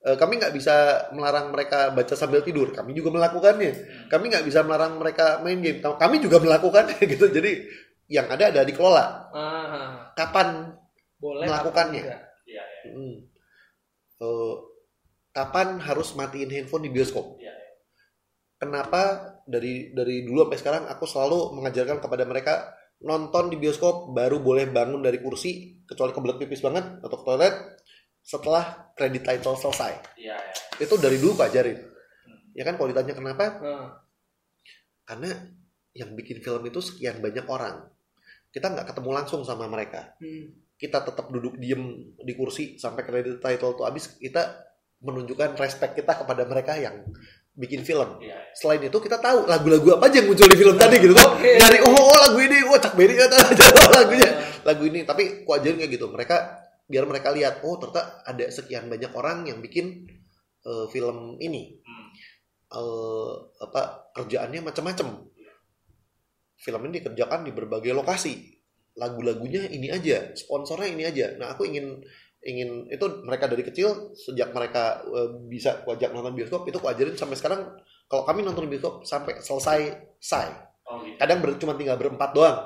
[0.00, 4.64] Eh, kami nggak bisa melarang mereka baca sambil tidur kami juga melakukannya kami nggak bisa
[4.64, 7.68] melarang mereka main game kami juga melakukannya gitu jadi
[8.08, 10.72] yang ada ada dikelola Ah, kapan
[11.20, 12.00] boleh Melakukannya.
[12.00, 12.20] apa enggak?
[12.88, 13.14] Hmm.
[14.24, 14.54] Eh,
[15.36, 17.36] kapan harus matiin handphone di bioskop?
[17.36, 17.52] Iya,
[18.56, 22.72] Kenapa dari dari dulu sampai sekarang aku selalu mengajarkan kepada mereka
[23.04, 27.54] nonton di bioskop baru boleh bangun dari kursi kecuali kebelet pipis banget atau ke toilet
[28.30, 29.98] setelah credit title selesai.
[30.14, 30.54] Iya, iya.
[30.78, 31.78] Itu dari dulu aku ajarin.
[32.54, 33.44] Ya kan kalau ditanya kenapa?
[33.58, 33.88] Ah,
[35.02, 35.34] Karena
[35.90, 37.90] yang bikin film itu sekian banyak orang.
[38.54, 40.14] Kita nggak ketemu langsung sama mereka.
[40.22, 40.70] hmm.
[40.80, 44.64] kita tetap duduk diem di kursi sampai credit title tuh habis kita
[45.04, 47.04] menunjukkan respect kita kepada mereka yang
[47.52, 48.16] bikin film.
[48.16, 48.40] Iya.
[48.56, 51.28] Selain itu kita tahu lagu-lagu apa aja yang muncul di film tadi gitu kan.
[51.36, 51.52] Oke.
[51.60, 53.36] Dari oh, oh lagu ini, oh Berry atau
[54.00, 54.30] lagunya.
[54.64, 56.08] Lagu ini tapi ku ajarin kayak gitu.
[56.08, 56.36] Mereka
[56.90, 60.10] biar mereka lihat oh ternyata ada sekian banyak orang yang bikin
[60.66, 61.78] eh, film ini.
[61.86, 62.08] Hmm.
[62.70, 65.30] Eh, apa kerjaannya macam-macam.
[66.60, 68.58] Film ini dikerjakan di berbagai lokasi.
[68.98, 71.32] Lagu-lagunya ini aja, sponsornya ini aja.
[71.38, 72.02] Nah, aku ingin
[72.42, 76.88] ingin itu mereka dari kecil sejak mereka eh, bisa ku ajak nonton bioskop itu ku
[76.90, 77.60] ajarin sampai sekarang
[78.10, 79.80] kalau kami nonton bioskop sampai selesai
[80.20, 80.48] say
[80.90, 81.16] Oh gitu.
[81.22, 82.58] kadang ber, cuma tinggal berempat doang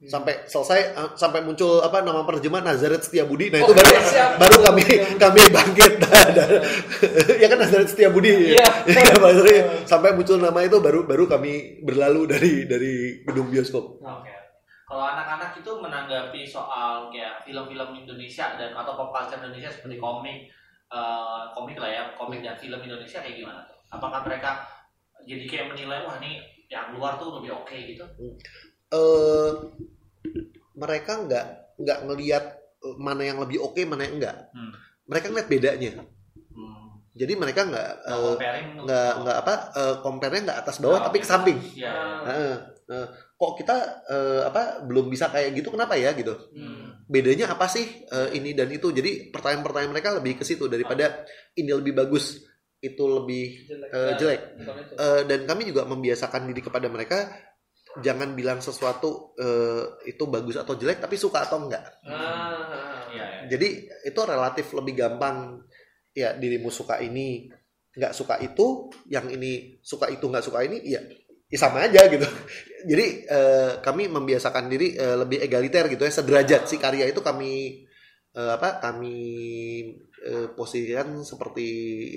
[0.00, 4.38] sampai selesai eh, sampai muncul apa nama penerjemah Nazaret Setiabudi nah itu Oh, baru siap.
[4.38, 4.84] baru kami
[5.18, 5.92] kami bangkit
[7.42, 8.70] ya kan Nazaret Setiabudi Iya.
[8.86, 9.56] ya, Pak Sri.
[9.82, 12.92] sampai muncul nama itu baru baru kami berlalu dari dari
[13.26, 14.30] gedung bioskop Oke.
[14.88, 20.48] Kalau anak-anak itu menanggapi soal kayak film-film Indonesia dan atau pop culture Indonesia seperti komik,
[20.88, 23.76] eh, komik lah ya, komik dan film Indonesia kayak gimana tuh?
[23.92, 24.64] Apakah mereka
[25.28, 26.40] jadi kayak menilai wah ini
[26.72, 28.00] yang luar tuh lebih oke gitu?
[28.88, 29.50] Eh
[30.74, 31.46] mereka nggak
[31.78, 32.44] nggak ngelihat
[32.78, 34.72] eh, mana yang lebih oke mana yang enggak Hmm.
[35.04, 35.92] mereka ngeliat bedanya
[36.48, 36.88] Hmm.
[37.12, 41.18] jadi mereka nggak eh, comparing nggak nggak apa eh, compare-nya nggak atas bawah Oh, tapi
[41.18, 41.90] ke samping Iya.
[41.90, 42.56] Ah, Heeh.
[42.88, 43.06] Heeh.
[43.34, 47.04] kok kita eh, apa belum bisa kayak gitu kenapa ya gitu Hmm.
[47.06, 51.24] bedanya apa sih eh, ini dan itu jadi pertanyaan-pertanyaan mereka lebih ke situ daripada
[51.54, 52.42] ini lebih bagus
[52.78, 53.90] itu lebih jelek.
[53.90, 54.94] eh, jelek itu.
[54.94, 57.26] Eh, dan kami juga membiasakan diri kepada mereka
[58.00, 61.84] jangan bilang sesuatu eh, itu bagus atau jelek tapi suka atau enggak.
[62.06, 63.26] Ah, Iya, iya.
[63.48, 63.68] jadi
[64.08, 65.64] itu relatif lebih gampang.
[66.16, 67.46] Ya dirimu suka ini
[67.94, 70.98] nggak suka itu yang ini suka itu nggak suka ini ya,
[71.46, 72.26] ya sama aja gitu.
[72.90, 76.12] Jadi eh, kami membiasakan diri eh, lebih egaliter gitu ya.
[76.12, 77.84] Sederajat si karya itu kami
[78.34, 79.16] eh, apa kami
[80.24, 81.66] eh, posisikan seperti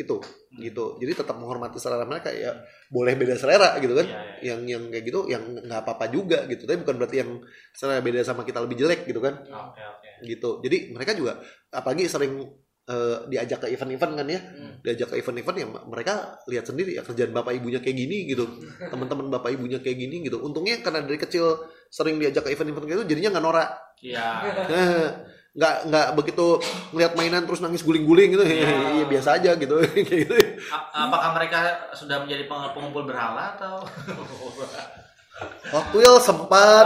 [0.02, 0.18] itu
[0.58, 0.98] gitu.
[0.98, 2.58] Jadi tetap menghormati selera mereka ya
[2.90, 4.08] boleh beda selera gitu kan.
[4.08, 4.54] Iya, iya.
[4.54, 6.66] yang yang kayak gitu yang nggak apa-apa juga gitu.
[6.66, 7.32] Tapi bukan berarti yang
[7.72, 9.42] selera beda sama kita lebih jelek gitu kan.
[9.46, 10.10] Oke, oke.
[10.26, 10.50] gitu.
[10.66, 12.42] Jadi mereka juga apalagi sering
[12.90, 14.42] eh, diajak ke event-event kan ya.
[14.42, 14.74] Hmm.
[14.82, 18.50] diajak ke event-event ya mereka lihat sendiri ya kerjaan bapak ibunya kayak gini gitu.
[18.82, 20.42] Teman-teman bapak ibunya kayak gini gitu.
[20.42, 23.70] Untungnya karena dari kecil sering diajak ke event-event kayak gitu jadinya nggak norak.
[24.02, 24.26] Iya.
[24.74, 25.10] Eh,
[25.52, 26.64] nggak nggak begitu
[26.96, 28.44] ngeliat mainan terus nangis guling-guling gitu.
[28.48, 28.68] Iya.
[29.04, 29.76] ya biasa aja gitu.
[30.12, 30.36] Gitu.
[30.72, 33.84] Apakah mereka sudah menjadi peng- pengumpul berhala atau?
[35.76, 36.86] waktu itu sempat.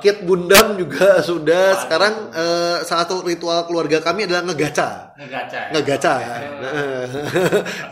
[0.00, 1.84] Kit Gundam juga sudah.
[1.84, 5.12] Sekarang eh, salah satu ritual keluarga kami adalah ngegaca.
[5.20, 5.58] Ngegaca.
[5.58, 5.68] ya?
[5.76, 6.12] ngegaca.
[6.16, 7.04] Nah,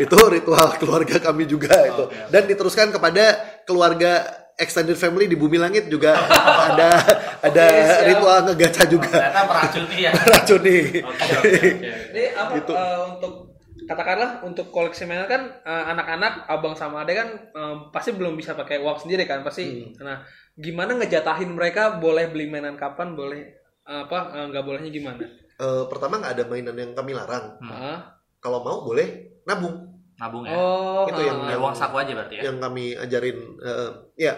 [0.01, 2.05] itu ritual keluarga kami juga itu.
[2.33, 3.37] Dan diteruskan kepada
[3.69, 4.25] keluarga
[4.59, 6.19] extended family di bumi langit juga
[6.69, 6.99] ada
[7.41, 8.05] ada siap.
[8.05, 10.11] ritual ngegaca juga Ternyata meracuni ya.
[10.33, 11.71] racuni Oke, oke, oke.
[12.11, 12.73] Jadi apa Gitu.
[12.73, 13.33] eh, untuk
[13.81, 18.53] katakanlah untuk koleksi mainan kan eh, anak-anak abang sama adek kan eh, pasti belum bisa
[18.53, 19.95] pakai uang sendiri kan pasti.
[19.97, 20.21] Nah,
[20.53, 23.41] gimana ngejatahin mereka boleh beli mainan kapan, boleh
[23.81, 25.23] eh, apa nggak bolehnya gimana?
[25.55, 27.99] Eh, pertama nggak ada mainan yang kami larang Hmm.
[28.39, 29.88] Kalau mau boleh nabung
[30.19, 30.53] Nabung ya.
[30.53, 32.51] Oh, Itu yang- Ya, uang saku aja berarti ya.
[32.51, 34.35] yang kami ajarin eh, ya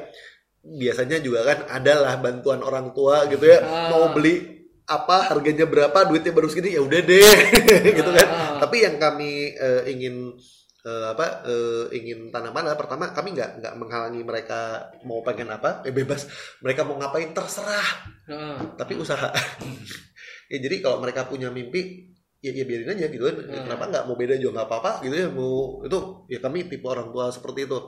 [0.60, 3.88] biasanya juga kan adalah bantuan orang tua gitu ya Ah.
[3.88, 7.32] mau beli apa harganya berapa duitnya baru segini ya udah deh
[7.96, 8.58] gitu kan Ah.
[8.60, 10.36] tapi yang kami eh, ingin
[10.80, 14.60] eh, apa eh, ingin tanaman adalah pertama kami nggak nggak menghalangi mereka
[15.02, 17.88] mau pengen apa eh bebas mereka mau ngapain terserah
[18.26, 18.56] Heeh.
[18.76, 19.32] tapi usaha
[20.52, 22.09] ya jadi kalau mereka punya mimpi
[22.40, 23.64] ya, ya biarin aja gitu kan Hmm.
[23.64, 27.08] kenapa nggak mau beda juga nggak apa-apa gitu ya mau itu ya kami tipe orang
[27.08, 27.78] tua seperti itu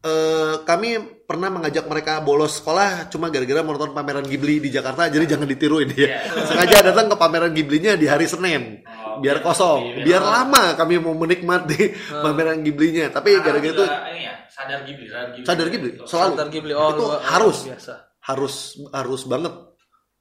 [0.00, 0.96] Eh, kami
[1.28, 5.44] pernah mengajak mereka bolos sekolah cuma gara-gara mau nonton pameran Ghibli di Jakarta jadi jangan
[5.44, 6.48] ditiru ini ya Iya.
[6.48, 10.24] sengaja datang ke pameran Ghibli-nya di hari Senin Oh, biar biar kosong sepi, biar biar-
[10.24, 15.66] lama kami mau menikmati pameran Ghibli-nya tapi gara-gara itu ya sadar Ghibli sadar Ghibli Sadar
[15.68, 16.32] Ghibli, selalu.
[16.32, 16.72] Sadar Ghibli.
[16.72, 17.56] Oh, Itu luar- harus.
[17.60, 17.94] luar biasa.
[18.22, 18.54] harus
[18.90, 19.54] harus banget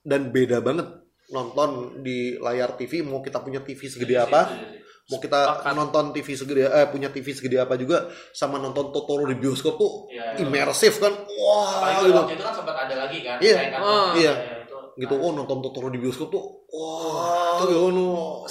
[0.01, 0.87] dan beda banget
[1.29, 4.49] nonton di layar TV mau kita punya TV segede apa
[5.07, 5.73] mau kita Sepakat.
[5.73, 10.05] nonton TV segede eh punya TV segede apa juga sama nonton Totoro di bioskop tuh
[10.07, 10.37] Iya.
[10.39, 13.55] imersif kan wah gitu waktu itu kan sempat ada lagi kan Iya.
[13.69, 14.09] kan, Oh.
[14.13, 14.33] Iya.
[14.61, 14.77] itu.
[14.99, 18.45] gitu oh nonton Totoro di bioskop tuh wah gitu no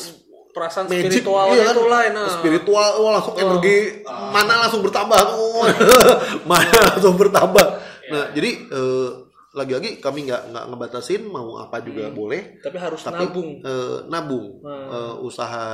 [0.48, 1.74] Perasaan magic spiritualnya iya kan?
[1.76, 2.12] itu lain.
[2.16, 2.28] nah.
[2.32, 3.42] spiritual wah langsung Oh.
[3.44, 5.62] energi mana langsung bertambah oh.
[6.50, 7.66] mana langsung bertambah
[8.08, 8.34] nah Iya.
[8.34, 9.10] jadi eh,
[9.50, 13.50] lagi-lagi kami nggak nggak ngebatasin mau apa juga boleh Tapi harus tapi nabung.
[13.60, 14.88] eh, nabung Hmm.
[14.88, 15.64] eh, usaha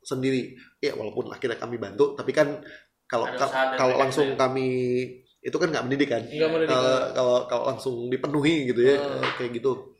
[0.00, 2.62] sendiri ya walaupun akhirnya kami bantu tapi kan
[3.04, 4.46] kalau ka- kalau langsung juga.
[4.46, 4.68] kami
[5.38, 6.74] itu kan nggak mendidik kan Nggak mendidik.
[6.74, 9.22] Eh, kalau kalau langsung dipenuhi gitu ya Hmm.
[9.36, 9.95] kayak gitu.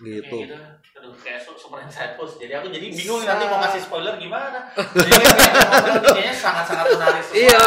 [0.00, 0.98] Gitu Kayak gitu.
[1.00, 2.28] Aduh, kayak su- super insightful.
[2.28, 4.68] Jadi aku jadi bingung nih nanti mau ngasih spoiler gimana.
[5.00, 7.40] Jadi kayaknya ini kayaknya sangat-sangat menarik semua.
[7.40, 7.62] Iya,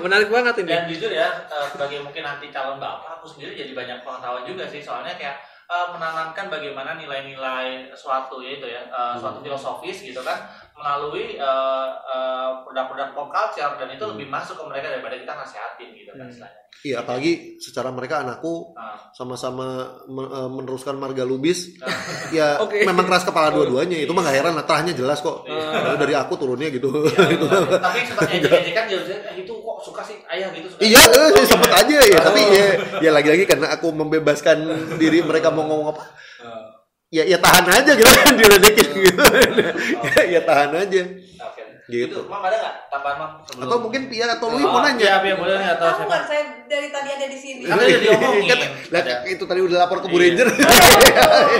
[0.00, 0.70] menarik banget ini.
[0.72, 4.64] Dan jujur ya, eh, sebagai mungkin nanti calon bapak, aku sendiri jadi banyak pengetahuan juga
[4.64, 4.80] sih.
[4.80, 5.36] Soalnya kayak
[5.68, 11.88] eh, menanamkan bagaimana nilai-nilai suatu ya itu ya, eh, suatu filosofis gitu kan melalui eh,
[12.06, 16.18] eh, produk-produk pop culture dan itu lebih masuk ke mereka daripada kita nasihatin gitu kan
[16.18, 16.28] Hmm.
[16.28, 16.60] istilahnya.
[16.82, 19.66] iya apalagi secara mereka anakku Nah, sama-sama
[20.08, 21.86] eh, meneruskan marga lubis nah,
[22.36, 22.82] ya Oke.
[22.82, 25.94] memang keras kepala dua-duanya itu mah gak heran lah terahnya jelas kok Iya.
[25.94, 27.38] dari aku turunnya gitu iya,
[27.84, 28.84] tapi sempat ejek-ejekan
[29.34, 30.80] itu kok suka sih ayah gitu suka.
[30.80, 32.18] Iya, eh, sempet aja ya.
[32.22, 32.66] Tapi ya,
[33.00, 34.58] ya lagi-lagi karena aku membebaskan
[34.94, 36.04] diri mereka mau ngomong apa.
[37.12, 39.20] Ya, ya tahan aja gitu kan diledekin gitu.
[40.02, 41.02] ya, ya tahan aja.
[41.42, 41.62] Oke.
[41.84, 42.08] Gitu.
[42.08, 43.30] Itu, Mam ada nggak tambahan Mam?
[43.44, 44.96] Sebelum- Atau mungkin Pia atau Lui Oh, mau nanya.
[44.98, 46.08] Iya, Pia boleh nih atau Tahu siapa?
[46.08, 47.60] nggak saya dari tadi ada di sini?
[47.62, 48.48] Kan udah diomongin.
[48.48, 50.24] Kan, lah, itu tadi udah lapor ke Bu Iya.
[50.24, 50.46] Ranger.
[50.56, 50.64] kan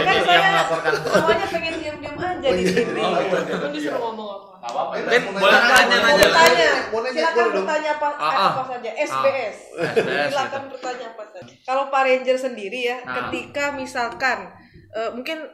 [0.08, 0.92] Yang saya melaporkan.
[0.96, 3.00] semuanya pengen diam-diam aja di sini.
[3.02, 3.56] Oh, iya.
[3.58, 4.48] Kan disuruh ngomong apa?
[4.62, 4.92] Apa-apa.
[5.34, 6.70] Boleh nanya, tanya, Mau nanya.
[6.88, 8.50] Mau nanya, silakan bertanya apa, Ah, ah.
[8.54, 8.90] apa saja.
[8.96, 9.56] SBS.
[9.74, 10.70] SBS, Silakan gitu.
[10.72, 11.52] bertanya apa saja.
[11.60, 13.12] Kalau Pak Ranger sendiri ya, Ah.
[13.20, 14.38] ketika misalkan
[14.96, 15.48] eh, mungkin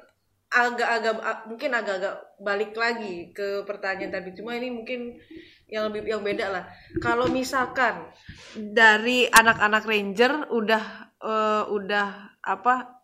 [0.48, 5.20] agak-agak mungkin agak-agak balik lagi ke pertanyaan tadi cuma ini mungkin
[5.68, 6.64] yang lebih yang beda lah
[7.04, 8.08] kalau misalkan
[8.56, 10.84] dari anak-anak ranger udah
[11.20, 12.08] eh, udah
[12.40, 12.98] apa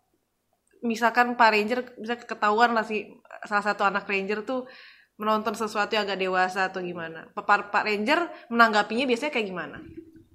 [0.85, 3.09] misalkan Pak Ranger bisa ketahuan lah si
[3.49, 4.69] salah satu anak Ranger tuh
[5.17, 9.77] menonton sesuatu yang agak dewasa atau gimana Pak, Pak Ranger menanggapinya biasanya kayak gimana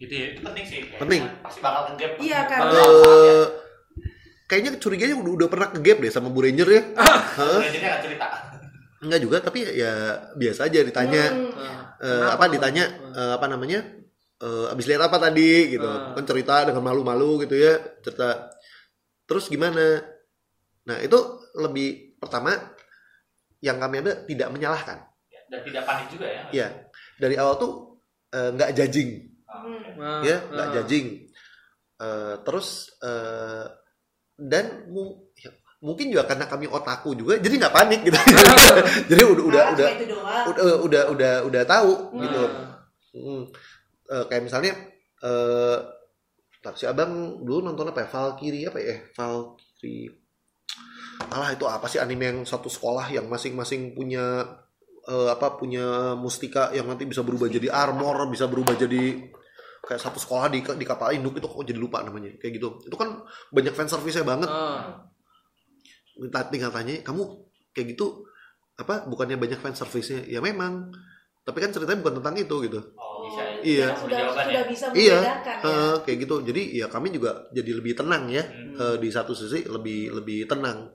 [0.00, 0.80] Gitu ya, itu penting sih.
[0.96, 1.22] Penting.
[1.44, 2.16] Pasti bakal ngegap.
[2.24, 2.60] Iya, kan.
[2.72, 3.44] Eh,
[4.50, 6.82] kayaknya curiganya udah, udah pernah ke gap deh sama Bu Ranger ya.
[6.98, 7.62] Hah?
[7.62, 8.26] Ranger nggak cerita.
[9.00, 9.92] Enggak juga, tapi ya, ya
[10.34, 11.24] biasa aja ditanya.
[11.30, 11.52] Hmm.
[12.00, 13.80] eh, apa ditanya eh, apa namanya
[14.40, 16.16] eh, abis lihat apa tadi gitu Hmm.
[16.16, 18.48] kan cerita dengan malu-malu gitu ya cerita
[19.28, 20.00] terus gimana
[20.80, 21.20] nah itu
[21.60, 22.56] lebih pertama
[23.60, 24.98] yang kami ambil tidak menyalahkan
[25.52, 26.42] Dan tidak panik juga ya.
[26.50, 26.68] ya
[27.20, 27.72] dari awal tuh
[28.32, 29.82] nggak judging Hmm.
[30.00, 30.74] Nah, ya nggak nah.
[30.80, 31.06] judging
[32.00, 33.64] Eh, terus eh,
[34.40, 35.52] dan mu- ya,
[35.84, 38.16] mungkin juga karena kami otaku juga jadi nggak panik gitu.
[39.10, 39.88] Jadi udah udah Ah, udah
[40.50, 42.42] udah udah udah udah tahu gitu.
[42.44, 42.76] Nah.
[43.10, 43.42] Hmm.
[44.10, 44.72] Eh, kayak misalnya
[45.20, 45.78] eh
[46.76, 48.08] si abang dulu nonton apa ya?
[48.08, 48.96] Valkyrie apa ya?
[49.16, 50.12] Valkyrie.
[51.32, 54.44] Alah itu apa sih anime yang satu sekolah yang masing-masing punya
[55.08, 59.32] eh, apa punya mustika yang nanti bisa berubah jadi armor bisa berubah jadi
[59.90, 62.94] kayak satu sekolah di di kapal induk itu kok jadi lupa namanya kayak gitu itu
[62.94, 65.02] kan banyak fan service-nya banget Ah.
[66.14, 67.22] minta tinggal tanya kamu
[67.74, 68.22] kayak gitu
[68.78, 70.94] apa bukannya banyak fan service-nya ya memang
[71.40, 73.58] tapi kan ceritanya bukan tentang itu gitu Oh, bisa ya.
[73.60, 73.86] Iya.
[73.90, 75.92] Bisa sudah sudah bisa Iya, ya.
[76.04, 76.34] Kayak gitu.
[76.40, 78.76] Jadi ya kami juga jadi lebih tenang ya Hmm.
[78.76, 80.88] Eh, di satu sisi lebih lebih tenang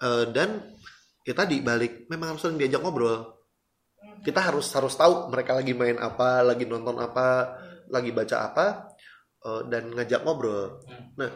[0.00, 0.72] Eh, dan
[1.22, 3.36] ya tadi balik memang harus sering diajak ngobrol.
[4.24, 8.66] Kita harus harus tahu mereka lagi main apa, lagi nonton apa, lagi baca apa
[9.44, 10.80] eh, dan ngajak ngobrol.
[10.86, 11.14] Hmm.
[11.18, 11.30] Nah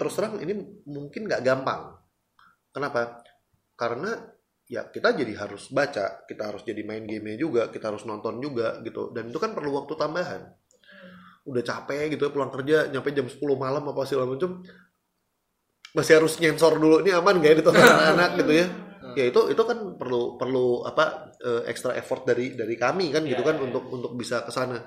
[0.00, 0.56] terus terang ini
[0.88, 1.98] mungkin nggak gampang.
[2.72, 3.20] Kenapa?
[3.76, 4.16] Karena
[4.70, 8.78] ya kita jadi harus baca, kita harus jadi main game juga, kita harus nonton juga
[8.86, 9.10] gitu.
[9.10, 10.42] Dan itu kan perlu waktu tambahan
[11.48, 14.60] udah capek gitu ya pulang kerja nyampe jam 10 malam apa segala macam
[15.96, 18.66] masih harus nyensor dulu ini aman gak ya ditonton anak gitu ya
[19.16, 23.42] ya itu itu kan perlu perlu apa eh, extra effort dari dari kami kan gitu
[23.42, 24.78] Iya, kan iya, untuk untuk bisa ke sana.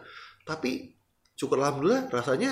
[0.44, 0.94] Tapi
[1.34, 2.52] syukur alhamdulillah rasanya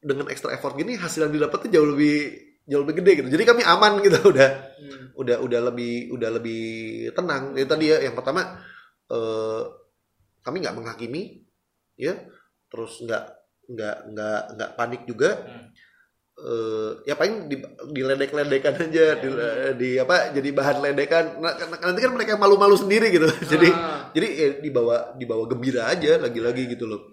[0.00, 2.16] dengan extra effort gini hasil yang didapatnya jauh lebih
[2.64, 3.28] jauh lebih gede gitu.
[3.34, 5.12] Jadi kami aman gitu udah Hmm.
[5.12, 6.64] udah udah lebih udah lebih
[7.12, 7.52] tenang.
[7.52, 8.56] Itu tadi ya yang pertama
[9.12, 9.62] eh,
[10.40, 11.44] kami nggak menghakimi
[12.00, 12.16] ya.
[12.72, 13.24] Terus nggak
[13.70, 15.30] nggak nggak nggak panik juga.
[15.36, 15.68] Hmm.
[16.40, 17.56] Eh ya paling di,
[17.92, 19.28] diledek-ledekan aja di,
[19.76, 24.08] di apa jadi bahan ledekan nah, kan- nanti kan mereka malu-malu sendiri gitu jadi Ah.
[24.10, 27.12] jadi ya dibawa dibawa gembira aja lagi-lagi gitu loh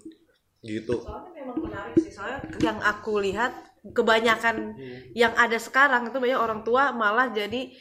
[0.63, 2.09] gitu Soalnya memang menarik sih.
[2.09, 3.51] Soalnya yang aku lihat
[3.87, 4.75] kebanyakan
[5.13, 7.71] yang ada sekarang itu banyak orang tua malah jadi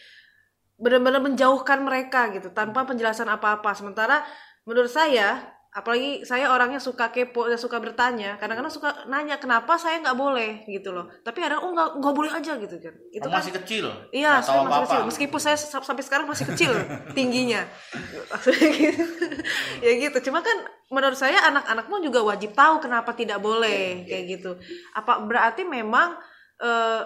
[0.76, 3.72] benar-benar menjauhkan mereka gitu tanpa penjelasan apa-apa.
[3.72, 4.22] Sementara
[4.68, 5.40] menurut saya,
[5.76, 10.64] apalagi saya orangnya suka kepo dan suka bertanya, kadang-kadang suka nanya kenapa saya nggak boleh
[10.64, 11.04] gitu loh.
[11.20, 12.96] Tapi kadang oh nggak nggak boleh aja gitu kan.
[13.12, 13.84] Itu Kamu kan masih kecil.
[14.08, 15.02] Iya, saya masih kecil.
[15.04, 16.72] Meskipun saya sa- sampai sekarang masih kecil
[17.16, 17.68] tingginya.
[18.32, 19.04] Maksudnya gitu.
[19.84, 20.32] ya gitu.
[20.32, 20.56] Cuma kan
[20.88, 24.56] menurut saya anak-anak pun juga wajib tahu kenapa tidak boleh kayak gitu.
[24.96, 26.16] Apa berarti memang
[26.64, 27.04] eh,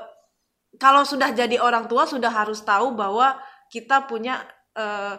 [0.79, 3.35] kalau sudah jadi orang tua sudah harus tahu bahwa
[3.67, 4.47] kita punya
[4.79, 5.19] eh,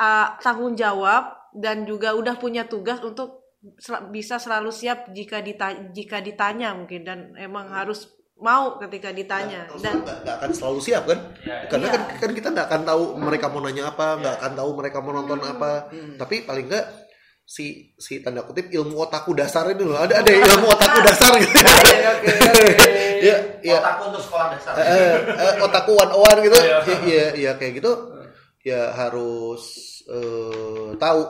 [0.00, 5.90] ah, tanggung jawab dan juga udah punya tugas untuk sel- bisa selalu siap jika ditanya,
[5.90, 7.02] jika ditanya mungkin.
[7.02, 9.66] Dan emang harus mau ketika ditanya.
[9.66, 11.18] Terus dan nggak akan selalu siap kan?
[11.38, 11.66] Iya, iya.
[11.66, 11.92] karena Iya.
[11.92, 15.12] kan kan kita nggak akan tahu mereka mau nanya apa nggak akan tahu mereka mau
[15.12, 15.70] nonton apa.
[16.14, 16.86] Tapi paling nggak
[17.42, 17.64] si
[17.96, 21.32] si tanda kutip ilmu otaku dasar ini loh ada ada ilmu otaku dasar.
[21.34, 22.88] Gitu Oke, oke, oke.
[23.26, 24.72] ya ya Otakku untuk sekolah dasar.
[24.76, 26.58] eh, eh, otaku one one gitu.
[26.60, 26.78] Iya.
[27.02, 27.90] ya ya kayak gitu
[28.62, 29.64] ya harus
[30.08, 31.22] eh, tahu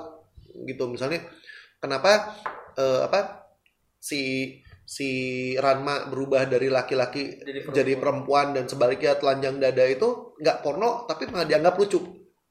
[0.65, 1.21] gitu misalnya
[1.79, 2.39] kenapa
[2.75, 3.45] eh, apa
[3.99, 4.55] si
[4.89, 5.09] si
[5.55, 7.75] Ranma berubah dari laki-laki Jadi perempuan.
[7.77, 12.01] jadi perempuan dan sebaliknya telanjang dada itu nggak porno tapi malah dianggap lucu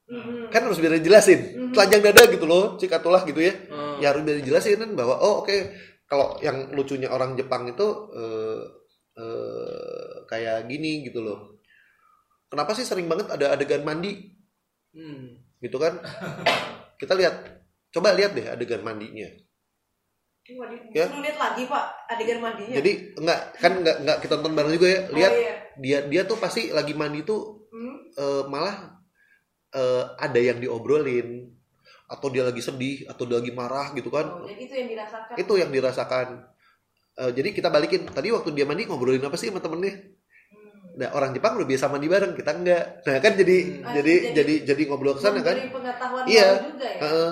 [0.08, 0.48] Mhm.
[0.48, 4.00] kan harus biar dijelasin telanjang dada gitu loh cikatulah gitu ya Hmm.
[4.00, 5.52] ya harus biar dijelasin kan bahwa oh oke
[6.08, 8.62] kalau yang lucunya orang Jepang itu eh,
[9.20, 11.60] eh, kayak gini gitu loh
[12.48, 14.32] kenapa sih sering banget ada adegan mandi
[14.96, 15.44] Hmm.
[15.60, 15.98] Gitu kan
[17.02, 17.36] kita lihat
[17.90, 19.30] coba lihat deh adegan mandinya
[20.48, 21.12] di- Ya.
[21.12, 22.76] lihat lagi pak adegan mandinya.
[22.80, 25.56] jadi enggak kan enggak enggak kita tonton bareng juga ya lihat Oh, iya.
[25.76, 27.98] dia dia tuh pasti lagi mandi tuh Hmm?
[28.16, 28.96] eh, malah
[29.76, 31.52] eh, ada yang diobrolin
[32.08, 35.36] atau dia lagi sedih atau dia lagi marah gitu kan Oh, jadi itu yang dirasakan.
[35.36, 36.28] itu yang dirasakan
[37.18, 40.06] Eh, jadi kita balikin tadi waktu dia mandi ngobrolin apa sih sama temennya.
[40.96, 43.94] Nah orang Jepang udah biasa mandi bareng kita enggak nah kan jadi Hmm.
[43.94, 46.50] jadi jadi jadi jadi ngobrol ke sana kan pengetahuan Iya.
[46.64, 47.00] juga ya.
[47.04, 47.32] Heeh.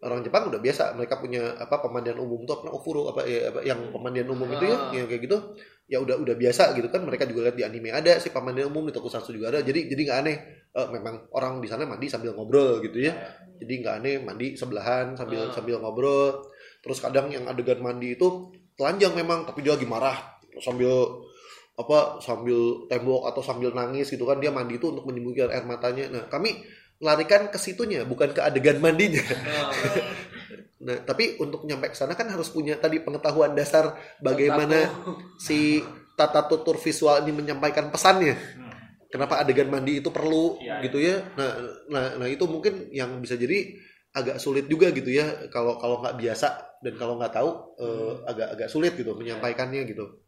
[0.00, 3.60] orang Jepang udah biasa mereka punya apa pemandian umum tuh apa ofuro apa ya apa,
[3.60, 5.36] yang pemandian umum itu ya yang kayak gitu
[5.84, 8.88] ya udah udah biasa gitu kan mereka juga lihat di anime ada sih pemandian umum
[8.88, 10.38] di tokusatsu juga ada jadi jadi nggak aneh
[10.70, 13.10] Eh, memang orang di sana mandi sambil ngobrol gitu ya
[13.58, 15.52] jadi nggak aneh mandi sebelahan sambil Ah.
[15.52, 16.46] sambil ngobrol
[16.78, 20.14] terus kadang yang adegan mandi itu telanjang memang tapi dia lagi marah
[20.62, 21.26] sambil
[21.80, 26.12] apa sambil tembok atau sambil nangis gitu kan dia mandi itu untuk menyembunyikan air matanya.
[26.12, 26.60] Nah kami
[27.00, 29.24] larikan ke situnya bukan ke adegan mandinya.
[29.24, 29.72] Ah.
[30.86, 34.88] nah tapi untuk nyampe ke sana kan harus punya tadi pengetahuan dasar bagaimana
[35.36, 35.80] si
[36.16, 38.36] tata tutur visual ini menyampaikan pesannya.
[39.10, 41.24] Kenapa adegan mandi itu perlu Iya, gitu ya.
[41.34, 41.50] Nah
[41.90, 43.74] nah nah itu mungkin yang bisa jadi
[44.12, 45.48] agak sulit juga gitu ya.
[45.48, 46.48] Kalau kalau nggak biasa
[46.84, 50.19] dan kalau nggak tahu eh, agak agak sulit gitu menyampaikannya gitu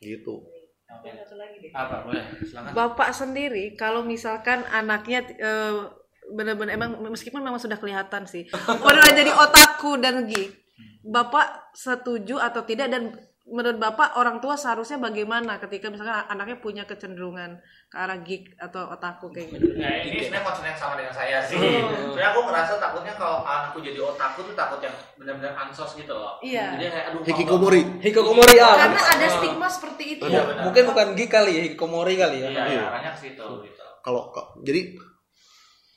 [0.00, 0.44] gitu
[0.90, 1.06] Oke.
[1.06, 1.70] Ada satu lagi deh.
[1.70, 2.18] Apa boleh?
[2.42, 2.74] Silakan.
[2.74, 5.86] Bapak sendiri kalau misalkan anaknya eh,
[6.34, 8.46] benar-benar emang meskipun memang sudah kelihatan sih
[8.86, 10.54] benar jadi otaku dan geek
[11.02, 13.16] bapak setuju atau tidak dan
[13.50, 18.86] menurut bapak orang tua seharusnya bagaimana ketika misalkan anaknya punya kecenderungan ke arah geek atau
[18.88, 21.58] otaku kayak gitu Nah, ini sebenarnya concern yang sama dengan saya sih.
[21.58, 22.08] Hmm.
[22.08, 26.38] Soalnya aku ngerasa takutnya kalau anakku jadi otakku tuh takut yang benar-benar ansos gitu loh.
[26.40, 26.78] Iya.
[26.78, 27.22] Jadi kayak aduh.
[27.26, 28.70] hikikomori Hikikomori ya.
[28.78, 29.32] karena ada Ah.
[29.34, 30.62] stigma seperti itu Iya, benar.
[30.64, 32.48] Mungkin bukan geek kali ya, hikikomori kali ya.
[32.48, 32.64] Iya, Iya.
[32.70, 33.84] iya, arahnya ke situ gitu.
[34.00, 34.30] kalau
[34.62, 34.80] jadi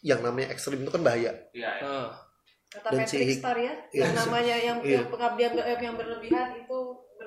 [0.03, 1.69] yang namanya ekstrim itu kan bahaya Iya.
[1.71, 1.85] iya.
[1.85, 2.09] Ah.
[2.67, 4.97] kata Dan Patrick si- Star ya iya, yang namanya yang, iya.
[4.97, 6.77] yang pengabdian yang berlebihan itu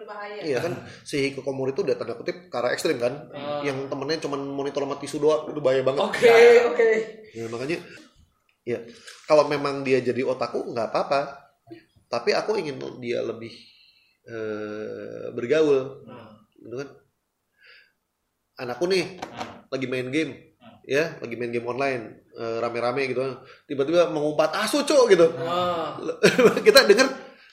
[0.07, 3.61] berbahaya iya kan si hikikomori itu udah tanda kutip arah ekstrim kan Ah.
[3.67, 6.39] yang temennya cuma monitor sama tisu doang itu bahaya banget Oke,
[6.71, 6.89] oke.
[7.35, 7.83] Ya, makanya
[8.63, 8.79] ya
[9.27, 11.21] kalau memang dia jadi otaku nggak apa-apa.
[12.07, 13.51] Tapi aku ingin dia lebih
[14.25, 16.35] eh, bergaul, Hmm.
[16.57, 16.89] gitu kan?
[18.57, 19.69] Anakku nih Hmm.
[19.69, 20.33] lagi main game,
[20.83, 23.23] ya, lagi main game online, eh, rame-rame gitu.
[23.67, 25.27] Tiba-tiba mengumpat asu cok gitu.
[25.43, 25.99] Ah.
[26.67, 27.07] Kita dengar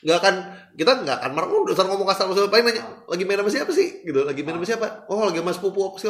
[0.04, 0.36] nggak akan
[0.74, 3.72] kita nggak akan marah oh dasar ngomong kasar sama paling nanya lagi main sama siapa
[3.72, 4.02] sih?
[4.04, 4.88] Gitu lagi main sama siapa?
[5.08, 6.10] Oh lagi mas pupu apa sih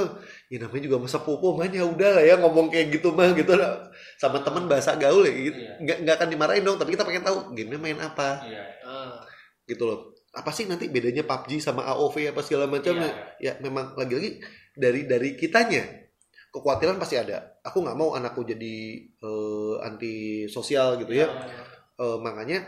[0.50, 3.54] ya namanya juga masa pupu main ya udah lah ya ngomong kayak gitu mah gitu
[3.54, 3.91] lah.
[4.18, 5.58] Sama teman bahasa gaul ya gitu.
[5.60, 5.74] Iya.
[5.84, 8.30] nggak nggak akan dimarahin dong tapi kita pengen tahu gamenya main apa?
[8.48, 8.64] Iya.
[8.88, 9.20] Ah.
[9.68, 10.00] gitu loh.
[10.34, 13.12] Apa sih nanti bedanya PUBG sama AOV apa segala macam Iya.
[13.39, 13.54] ya?
[13.62, 14.41] Memang lagi-lagi
[14.74, 15.84] dari dari kitanya
[16.50, 17.60] kekhawatiran pasti ada.
[17.68, 18.76] Aku nggak mau anakku jadi
[19.06, 21.28] eh, anti sosial gitu ya.
[21.94, 22.64] Eh, makanya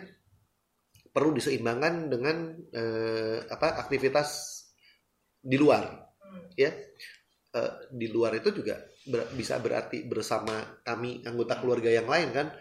[1.15, 4.59] perlu diseimbangkan dengan eh, apa aktivitas
[5.39, 6.11] di luar
[6.59, 6.75] ya.
[7.55, 12.51] Eh, di luar itu juga ber- bisa berarti bersama kami anggota keluarga yang lain kan.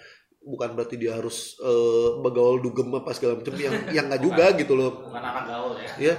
[0.45, 4.79] Bukan berarti dia harus eh, begaul dugem apa segala macam yang yang nggak juga gitu
[4.79, 5.11] loh.
[5.11, 5.91] Bukan anak gaul ya.
[5.99, 6.15] ya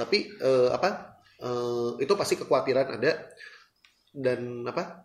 [0.00, 3.12] tapi eh, apa eh, itu pasti kekhawatiran ada.
[4.14, 5.04] Dan apa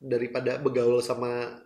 [0.00, 1.60] daripada begaul sama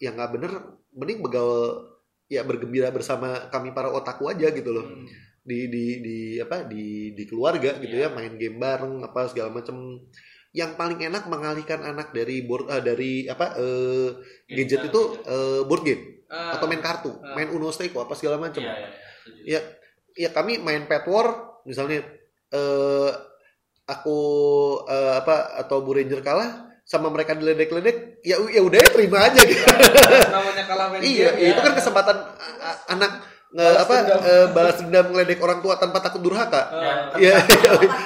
[0.00, 0.52] yang nggak bener
[0.94, 1.97] mending begaul
[2.28, 5.08] ya bergembira bersama kami para otaku aja gitu loh Hmm.
[5.42, 9.96] di di di apa di di keluarga gitu ya main game bareng apa segala macam
[10.52, 14.08] yang paling enak mengalihkan anak dari board eh, dari apa eh,
[14.46, 16.52] gadget itu eh, board game Ah.
[16.52, 17.32] atau main kartu Ah.
[17.32, 18.88] main uno steko apa segala macam Iya, iya.
[19.24, 19.40] setuju.
[19.48, 19.60] ya
[20.14, 21.32] ya kami main pet war
[21.64, 22.04] misalnya
[22.50, 23.10] eh
[23.88, 24.18] aku
[24.84, 29.40] eh, apa atau Bu Ranger kalah sama mereka diledek-ledek ya ya udah ya terima aja
[29.44, 29.60] gitu.
[30.32, 31.64] namanya kalah main iya, game, itu ya.
[31.68, 32.16] kan kesempatan
[32.88, 33.12] anak
[33.48, 34.20] nge, Balas apa dendam.
[34.22, 36.68] eh, balas dendam ngeledek orang tua tanpa takut durhaka.
[36.68, 37.36] Ya, Iya.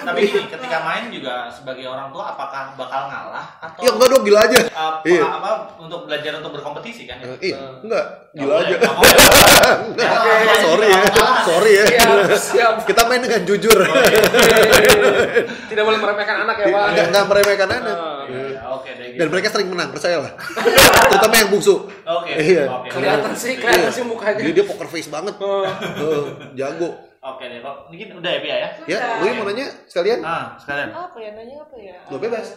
[0.04, 4.22] Tapi gini, ketika main juga sebagai orang tua apakah bakal ngalah atau Ya enggak dong
[4.22, 4.58] gila aja.
[4.68, 5.22] apa, Iya.
[5.26, 7.18] apa untuk belajar untuk berkompetisi kan?
[7.18, 8.76] Eh, Iya, enggak, Nggak gila aja.
[9.82, 10.10] Enggak.
[10.12, 10.32] Oke.
[10.64, 11.02] Sorry ya.
[11.42, 11.84] Sorry ya.
[12.36, 13.78] siap Kita main dengan jujur.
[15.64, 17.96] tidak boleh meremehkan anak ya pak Enggak enggak meremehkan anak.
[18.32, 18.38] Ah.
[18.38, 19.06] Iya, iya, Oke deh.
[19.08, 19.18] gitu.
[19.18, 20.32] Dan mereka sering menang, percayalah.
[21.10, 21.74] Terutama yang bungsu.
[21.86, 22.32] Oke.
[22.32, 22.64] Iya.
[22.86, 23.92] Kelihatan sih kelihatan Iya.
[23.92, 25.34] sih mukanya Jadi dia poker face banget.
[25.38, 25.62] Oh.
[25.62, 26.24] Eh,
[26.54, 26.90] jago.
[27.22, 27.74] Oke deh, Pak.
[27.86, 28.68] Mungkin udah ya, Pia ya?
[28.88, 30.18] Ya, lu mau nanya sekalian?
[30.20, 30.90] Ah, sekalian.
[30.90, 32.48] apa ya nanya apa ya Lo bebas.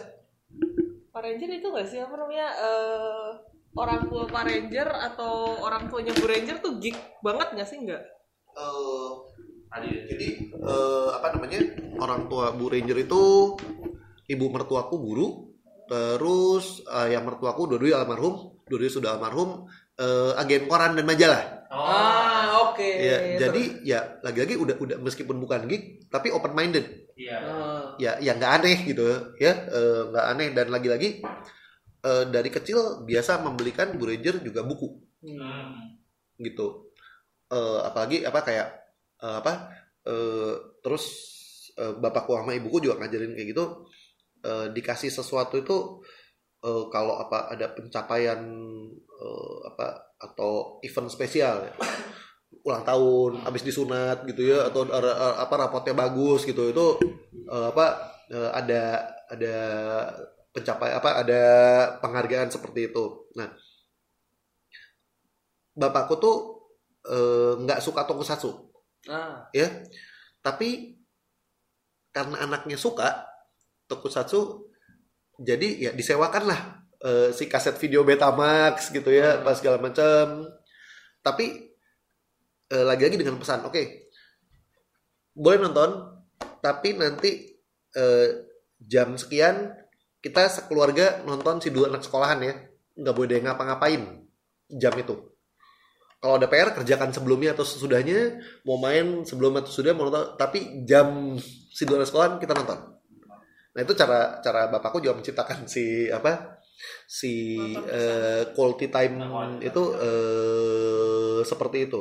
[1.08, 3.28] Pak Ranger itu gak sih apa namanya eh,
[3.72, 8.02] orang tua Pak Ranger atau orang tuanya Bu Ranger tuh geek banget gak sih nggak?
[8.50, 9.08] Eh,
[9.66, 9.88] Tadi.
[10.06, 11.60] jadi eh, apa namanya
[11.96, 13.22] orang tua Bu Ranger itu
[14.26, 15.45] ibu mertuaku guru
[15.86, 18.34] terus eh, yang mertuaku dua-duanya almarhum
[18.66, 19.66] dua-duanya sudah almarhum
[19.96, 21.82] eh, agen koran dan majalah Oh.
[21.82, 27.36] ah oke ya jadi ya lagi-lagi udah udah meskipun bukan geek tapi open minded Iya.
[27.42, 27.82] Ah.
[27.98, 29.02] ya ya nggak aneh gitu
[29.36, 31.26] ya eh, nggak aneh dan lagi-lagi
[32.00, 34.88] eh, dari kecil biasa membelikan Bu Ranger juga buku
[35.26, 35.98] Hmm.
[36.38, 36.86] gitu
[37.46, 38.68] Eh, apalagi apa kayak
[39.18, 39.52] eh, apa
[40.06, 41.04] eh, terus
[41.74, 43.90] eh, bapakku sama ibuku juga ngajarin kayak gitu
[44.46, 45.76] Eh, dikasih sesuatu itu
[46.62, 48.38] eh, kalau apa ada pencapaian
[48.94, 51.74] eh, apa atau event spesial ya.
[52.62, 54.86] ulang tahun habis disunat gitu ya atau
[55.38, 56.86] apa rapotnya bagus gitu itu
[57.50, 57.86] eh, apa
[58.30, 58.82] eh, ada
[59.26, 59.56] ada
[60.54, 61.42] pencapaian apa ada
[61.98, 63.26] penghargaan seperti itu.
[63.34, 63.50] Nah
[65.76, 66.36] bapakku tuh
[67.66, 68.50] nggak suka tokusatsu.
[69.10, 69.50] Ah.
[69.50, 69.82] Ya
[70.42, 70.98] tapi
[72.14, 73.35] karena anaknya suka
[73.86, 74.70] tokusatsu
[75.38, 76.60] jadi ya disewakan lah
[77.02, 80.46] eh, si kaset video Betamax gitu ya pas segala macam
[81.22, 81.74] tapi
[82.70, 84.12] eh, lagi-lagi dengan pesan oke
[85.36, 85.90] boleh nonton
[86.60, 87.54] tapi nanti
[87.94, 88.28] eh,
[88.82, 89.86] jam sekian
[90.26, 92.54] kita sekeluarga nonton si dua anak sekolahan ya.
[92.98, 94.02] Nggak boleh dia ngapa-ngapain
[94.74, 95.14] jam itu.
[96.18, 100.82] Kalau ada PR kerjakan sebelumnya atau sesudahnya mau main sebelum atau sudah mau nonton tapi
[100.82, 101.38] jam
[101.70, 102.95] si dua anak sekolahan kita nonton
[103.76, 106.56] nah itu cara cara bapakku juga menciptakan si apa
[107.06, 109.16] si eh, quality time
[109.62, 112.00] itu eh, seperti itu.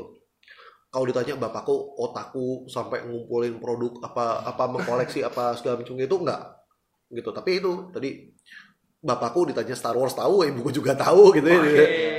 [0.91, 6.41] Kalau ditanya bapakku otaku sampai ngumpulin produk apa apa mengkoleksi apa segala macam itu enggak.
[7.11, 7.30] Gitu.
[7.36, 8.32] Tapi itu tadi
[9.03, 11.59] bapakku ditanya Star Wars tahu ibuku juga tahu gitu ya.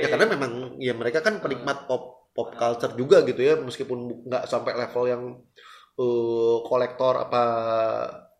[0.05, 3.57] Ya karena memang ya mereka kan penikmat pop pop culture juga gitu ya.
[3.57, 5.23] Meskipun nggak sampai level yang
[5.97, 7.43] eh, kolektor apa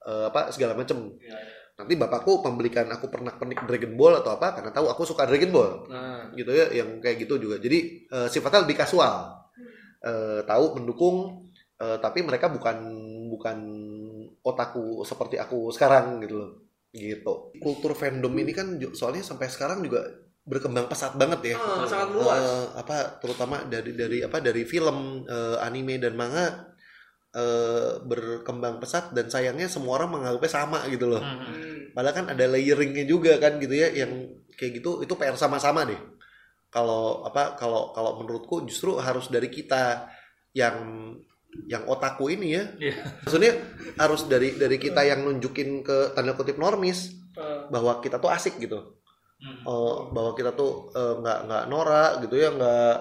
[0.08, 1.56] eh, apa segala macam Iya, iya.
[1.78, 5.52] nanti bapakku membelikan aku pernah pernik Dragon Ball atau apa karena tahu aku suka Dragon
[5.54, 5.72] Ball.
[5.92, 6.32] Nah.
[6.34, 7.60] Gitu ya yang kayak gitu juga.
[7.60, 9.46] Jadi eh, sifatnya lebih kasual.
[10.02, 11.46] Eh, tahu mendukung
[11.78, 12.78] eh, tapi mereka bukan
[13.30, 13.58] bukan
[14.42, 16.52] otaku seperti aku sekarang gitu loh.
[16.96, 17.34] Gitu.
[17.62, 20.08] Kultur fandom ini kan soalnya sampai sekarang juga
[20.48, 21.56] berkembang pesat banget ya.
[21.60, 22.40] Ah, sangat luas.
[22.40, 26.72] Eh, apa terutama dari dari apa dari film eh, anime dan manga
[27.38, 31.40] eh, berkembang pesat dan sayangnya semua orang menganggapnya sama gitu loh Hmm.
[31.40, 31.94] Hmm.
[31.94, 34.12] Padahal kan ada layeringnya juga kan gitu ya yang
[34.54, 35.98] kayak gitu itu PR sama-sama deh.
[36.68, 40.12] kalau apa kalau kalau menurutku justru harus dari kita
[40.52, 40.76] yang
[41.66, 42.96] yang otaku ini ya Iya.
[43.24, 43.54] maksudnya
[43.96, 48.58] harus dari dari kita yang nunjukin ke tanda kutip normis Eh, bahwa kita tuh asik
[48.58, 48.98] gitu
[49.38, 49.62] Hmm.
[49.64, 52.96] Eh, bahwa kita tuh eh, nggak nggak norak gitu ya nggak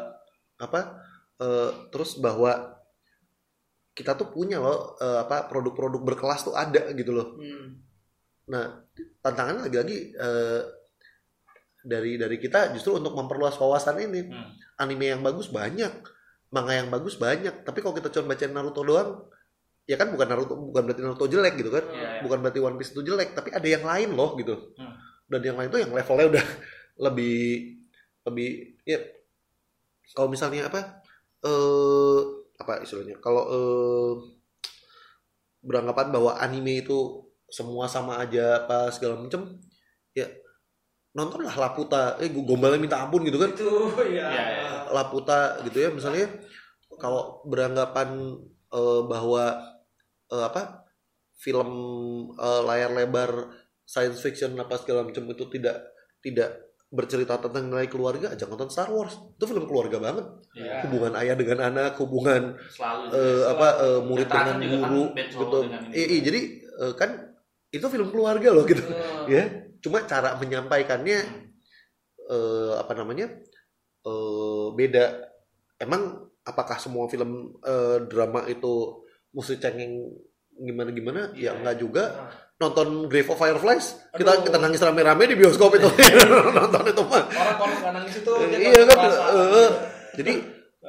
[0.59, 0.80] apa
[1.37, 2.76] eh, terus bahwa
[3.97, 7.67] kita tuh punya loh eh, apa produk-produk berkelas tuh ada gitu loh hmm.
[8.47, 8.85] nah
[9.19, 10.61] tantangan lagi-lagi eh,
[11.81, 14.53] dari dari kita justru untuk memperluas wawasan ini Hmm.
[14.77, 15.93] anime yang bagus banyak
[16.47, 19.11] manga yang bagus banyak tapi kalau kita cuma baca Naruto doang
[19.87, 22.21] ya kan bukan Naruto bukan berarti Naruto jelek gitu kan Iya, iya.
[22.21, 24.95] bukan berarti One Piece itu jelek tapi ada yang lain loh gitu Hmm.
[25.27, 26.45] dan yang lain tuh yang levelnya udah
[27.07, 27.39] lebih
[28.27, 28.51] lebih
[28.83, 28.99] ya
[30.11, 31.03] kalau misalnya apa
[31.43, 32.21] eh
[32.67, 33.23] apa istilahnya.
[33.23, 34.12] Kalau eh
[35.62, 39.62] beranggapan bahwa anime itu semua sama aja apa segala macem
[40.11, 40.27] ya
[41.14, 42.19] nontonlah Laputa.
[42.19, 43.55] Eh gombalnya minta ampun gitu kan?
[43.55, 44.29] Itu ya.
[44.91, 46.27] Laputa gitu ya misalnya.
[46.99, 48.35] Kalau beranggapan
[48.75, 49.62] eh, bahwa
[50.35, 50.85] eh, apa
[51.39, 51.71] film
[52.35, 53.31] eh, layar lebar
[53.87, 55.79] science fiction apa segala macam itu tidak
[56.19, 56.66] tidak
[56.97, 60.27] bercerita tentang nilai keluarga aja nonton Star Wars itu film keluarga banget
[60.57, 60.81] Iya.
[60.89, 63.13] hubungan ayah dengan anak hubungan Selalu.
[63.13, 65.59] eh, apa eh, murid dengan kan guru bentrok gitu.
[65.93, 66.41] Iya, iya, jadi
[66.81, 67.11] eh, kan
[67.69, 69.43] itu film keluarga loh gitu Eh, ya
[69.85, 71.19] cuma cara menyampaikannya
[72.27, 73.27] eh, apa namanya
[74.03, 75.05] eh, beda
[75.79, 76.03] emang
[76.43, 79.03] apakah semua film eh, drama itu
[79.35, 79.93] mesti cengeng
[80.59, 81.21] gimana gimana?
[81.33, 81.61] Ya Iya.
[81.61, 82.05] enggak juga.
[82.13, 82.45] Nah.
[82.57, 84.49] nonton Grave of Fireflies kita Aduh.
[84.49, 85.93] kita nangis rame-rame di bioskop itu.
[86.57, 89.71] Nonton itu mah orang kalau nggak nangis itu iya kan, eh,
[90.17, 90.33] jadi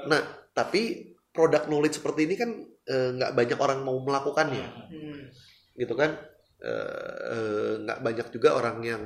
[0.08, 0.24] nah
[0.56, 2.56] tapi produk knowledge seperti ini kan
[2.88, 4.64] eh, nggak banyak orang mau melakukannya.
[4.64, 5.28] Hmm.
[5.76, 6.16] gitu kan?
[6.64, 9.04] Eh, eh, nggak banyak juga orang yang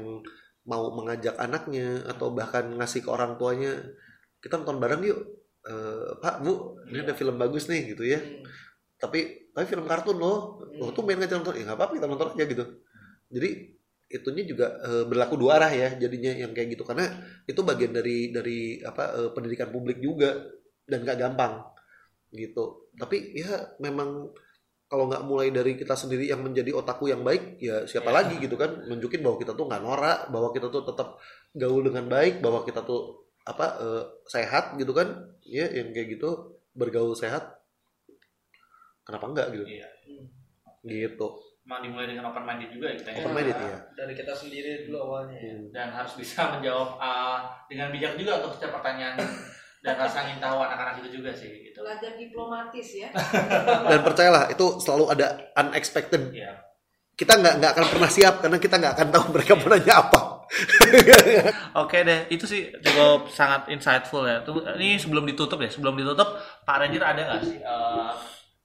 [0.62, 3.74] mau mengajak anaknya atau bahkan ngasih ke orang tuanya
[4.38, 5.18] kita nonton bareng yuk.
[5.66, 8.22] Eh, pak bu ini ada film bagus nih gitu ya.
[8.22, 8.45] Hmm.
[9.01, 10.60] tapi tapi film kartun loh.
[10.80, 12.64] Lo tuh main ngajak nonton ya nggak apa-apa kita nonton aja gitu.
[13.32, 13.49] Jadi
[14.12, 16.84] itunya juga eh, berlaku dua arah ya jadinya yang kayak gitu.
[16.84, 17.08] Karena
[17.47, 20.36] itu bagian dari dari apa eh, pendidikan publik juga
[20.88, 21.64] dan gak gampang
[22.36, 22.91] gitu.
[22.95, 24.32] Tapi ya memang
[24.91, 28.16] kalau nggak mulai dari kita sendiri yang menjadi otaku yang baik ya siapa Ya.
[28.24, 31.16] lagi gitu kan nunjukin bahwa kita tuh nggak norak bahwa kita tuh tetap
[31.56, 35.32] gaul dengan baik bahwa kita tuh apa eh, sehat gitu kan.
[35.47, 37.61] Ya yang kayak gitu bergaul sehat
[39.02, 39.88] kenapa enggak gitu Iya.
[40.84, 41.28] gitu
[41.62, 43.18] Emang dimulai dengan open minded juga ya kita ya.
[43.22, 45.54] open minded ya dari kita sendiri dulu awalnya ya.
[45.54, 45.66] Hmm.
[45.70, 47.38] dan harus bisa menjawab uh,
[47.68, 49.14] dengan bijak juga untuk setiap pertanyaan
[49.86, 51.82] dan rasa ingin tahu anak-anak itu juga sih gitu.
[51.82, 53.10] Belajar diplomatis ya.
[53.89, 56.54] dan percayalah itu selalu ada unexpected Iya.
[57.14, 60.22] kita nggak nggak akan pernah siap karena kita nggak akan tahu mereka mau nanya apa
[61.80, 64.43] Oke deh, itu sih cukup sangat insightful ya.
[64.43, 66.28] Tuh, ini sebelum ditutup deh, sebelum ditutup
[66.62, 68.12] Pak Ranger ada nggak sih eh,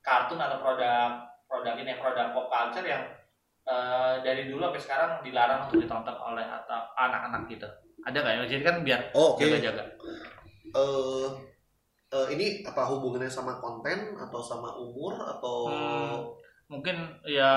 [0.06, 3.02] kartun atau produk produk ini produk pop culture yang
[3.66, 7.66] eh, dari dulu sampai sekarang dilarang untuk ditonton oleh atau anak-anak gitu?
[8.06, 8.42] Ada nggak ya?
[8.46, 9.82] Jadi kan biar Oh, oke jaga-jaga.
[10.70, 11.28] Eh,
[12.14, 16.14] eh, ini apa hubungannya sama konten atau sama umur atau Hmm.
[16.66, 16.98] Mungkin
[17.30, 17.54] ya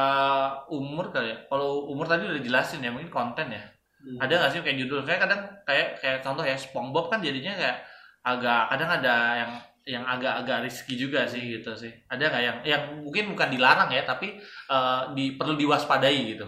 [0.70, 1.38] umur kali ya.
[1.50, 3.62] Kalau umur tadi udah jelasin ya, mungkin konten ya.
[4.02, 4.22] Hmm.
[4.22, 5.02] Ada nggak sih kayak judul?
[5.02, 7.78] Kayak kadang kayak kayak contoh ya SpongeBob kan jadinya kayak
[8.22, 9.52] agak kadang ada yang
[9.90, 11.90] yang agak-agak risky juga sih gitu sih.
[12.06, 14.38] Ada nggak yang yang mungkin bukan dilarang ya, tapi
[14.70, 16.46] eh, di perlu diwaspadai gitu.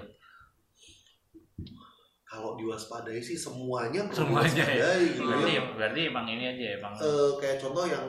[2.23, 4.71] kalau diwaspadai sih semuanya perlu Semuanya ya.
[4.71, 5.63] diwaspadai gitu Berarti ya.
[5.75, 6.93] berarti emang ini aja ya, emang.
[6.95, 8.05] Eh, kayak contoh yang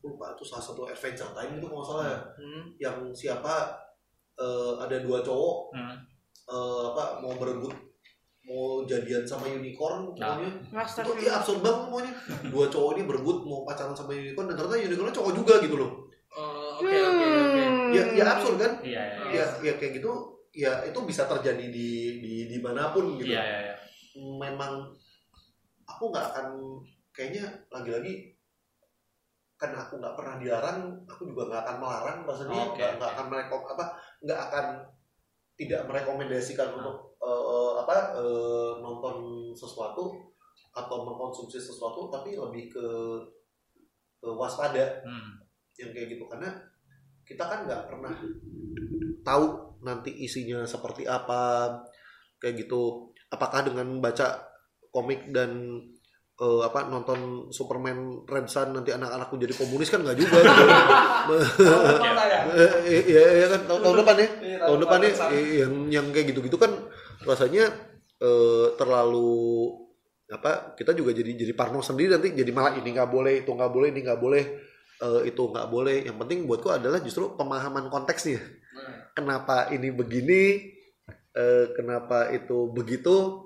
[0.00, 2.64] lupa itu salah satu adventure time itu kalau nggak salah ya Hmm.
[2.80, 3.54] yang siapa
[4.34, 5.96] eh, ada dua cowok Hmm.
[6.48, 7.76] eh, apa mau berebut
[8.42, 10.34] mau jadian sama unicorn Nah.
[10.34, 10.50] pokoknya
[10.82, 12.12] itu iya absurd banget pokoknya
[12.48, 15.92] dua cowok ini berebut mau pacaran sama unicorn dan ternyata unicornnya cowok juga gitu loh
[16.32, 17.62] Oh, oke oke oke
[17.92, 19.44] ya ya absurd kan Iya, iya, iya.
[19.44, 20.10] ya ya kayak gitu
[20.50, 21.88] ya itu bisa terjadi di
[22.18, 23.74] di di mana pun gitu Iya, iya, iya.
[24.16, 24.90] memang
[25.84, 26.46] aku nggak akan
[27.10, 28.32] kayaknya lagi-lagi
[29.54, 33.14] karena aku nggak pernah dilarang aku juga nggak akan melarang maksudnya Oke, nggak nggak oke.
[33.14, 33.84] akan merekom apa
[34.18, 34.64] nggak akan
[35.54, 36.76] tidak merekomendasikan Ah.
[36.80, 39.16] untuk eh, apa eh, nonton
[39.52, 40.10] sesuatu
[40.72, 42.86] atau mengkonsumsi sesuatu tapi lebih ke,
[44.18, 45.38] ke waspada Hmm.
[45.76, 46.48] yang kayak gitu karena
[47.22, 48.14] kita kan nggak pernah
[49.20, 49.44] tahu
[49.80, 51.70] nanti isinya seperti apa
[52.36, 54.42] kayak gitu apakah dengan baca
[54.90, 55.78] komik dan
[56.34, 61.34] eh, apa nonton Superman Red Sun nanti anak-anakku jadi komunis kan nggak juga gitu.
[61.38, 62.68] Ya?
[62.82, 65.30] Iya iya kan tahun, tahun depan ya Iya, tahun depan ya Sun.
[65.30, 66.72] eh, yang yang kayak gitu-gitu kan
[67.22, 67.64] rasanya
[68.18, 69.32] eh, terlalu
[70.28, 73.68] apa kita juga jadi jadi parno sendiri nanti jadi malah ini nggak boleh itu nggak
[73.68, 74.44] boleh ini nggak boleh
[74.98, 78.40] eh, itu nggak boleh yang penting buatku adalah justru pemahaman konteksnya
[79.12, 80.42] kenapa ini begini
[81.32, 83.44] eh, kenapa itu begitu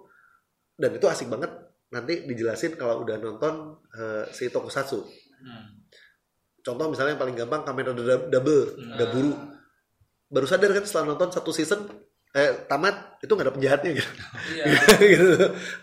[0.75, 1.51] dan itu asik banget
[1.89, 3.55] nanti dijelasin kalau udah nonton
[3.93, 5.01] eh, si tokusatsu
[5.37, 5.69] Hmm.
[6.61, 8.97] contoh misalnya yang paling gampang kamera dub- double Hmm.
[8.97, 9.33] daburu
[10.27, 11.87] baru sadar kan setelah nonton satu season
[12.31, 14.11] eh tamat itu nggak ada penjahatnya gitu
[14.53, 14.65] Iya.
[15.13, 15.27] gitu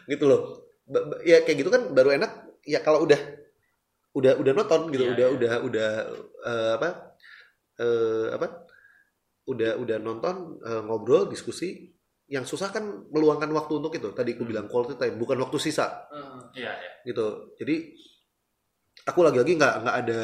[0.07, 0.41] gitu loh
[0.83, 2.31] Ba- ba- ya kayak gitu kan baru enak
[2.63, 3.17] ya kalau udah
[4.13, 5.33] udah udah nonton gitu Iya, udah iya.
[5.33, 5.89] udah udah
[6.43, 6.87] eh, apa
[7.77, 8.47] eh, apa
[9.45, 11.89] udah udah nonton eh, ngobrol diskusi
[12.27, 15.87] yang susah kan meluangkan waktu untuk itu tadi aku bilang quality time bukan waktu sisa
[16.07, 16.39] Heeh.
[16.61, 16.91] Iya, iya.
[17.03, 17.75] gitu jadi
[19.03, 20.21] aku lagi-lagi nggak nggak ada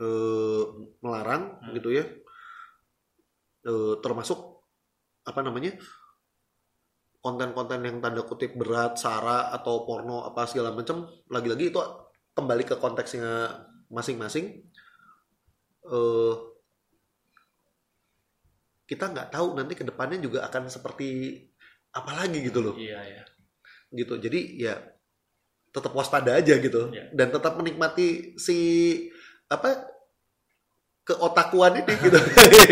[0.00, 0.62] eh,
[1.00, 1.74] melarang Hmm.
[1.76, 2.04] gitu ya
[3.60, 4.64] Eh, termasuk
[5.20, 5.76] apa namanya
[7.20, 11.76] konten-konten yang tanda kutip berat sara atau porno apa segala macam lagi-lagi itu
[12.32, 13.52] kembali ke konteksnya
[13.92, 14.64] masing-masing
[15.84, 16.34] eh
[18.88, 21.36] kita nggak tahu nanti ke depannya juga akan seperti
[21.92, 23.22] apa lagi gitu loh Iya, iya.
[23.92, 24.74] gitu jadi ya
[25.68, 27.12] tetap waspada aja gitu Iya.
[27.12, 28.56] dan tetap menikmati si
[29.52, 29.84] apa
[31.02, 32.18] keotakuan ini gitu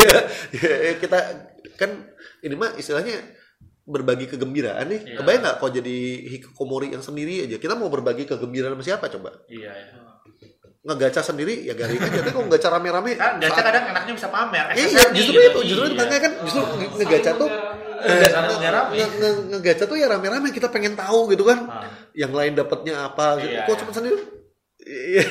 [0.58, 1.18] Ya, kita
[1.74, 1.90] kan
[2.40, 3.16] ini mah istilahnya
[3.84, 5.16] berbagi kegembiraan nih Iya.
[5.18, 5.96] kebayang nggak kok jadi
[6.28, 9.96] hikikomori yang sendiri aja kita mau berbagi kegembiraan sama siapa coba Iya, iya.
[10.80, 14.28] ngegaca sendiri ya garing aja tapi kalau ngegaca rame-rame Kan gacha saat- kadang enaknya bisa
[14.28, 14.66] pamer.
[14.72, 15.48] iya justru gitu.
[15.58, 15.96] itu justru Iya.
[15.96, 17.50] makanya kan justru nge- ngegaca tuh
[17.98, 21.82] Iya, nge- ngegaca tuh ya rame-rame kita pengen tahu gitu kan Ah.
[22.12, 23.50] yang lain dapatnya apa gitu.
[23.50, 23.80] Iya, kok iya.
[23.80, 24.18] cuma sendiri
[24.80, 25.22] iya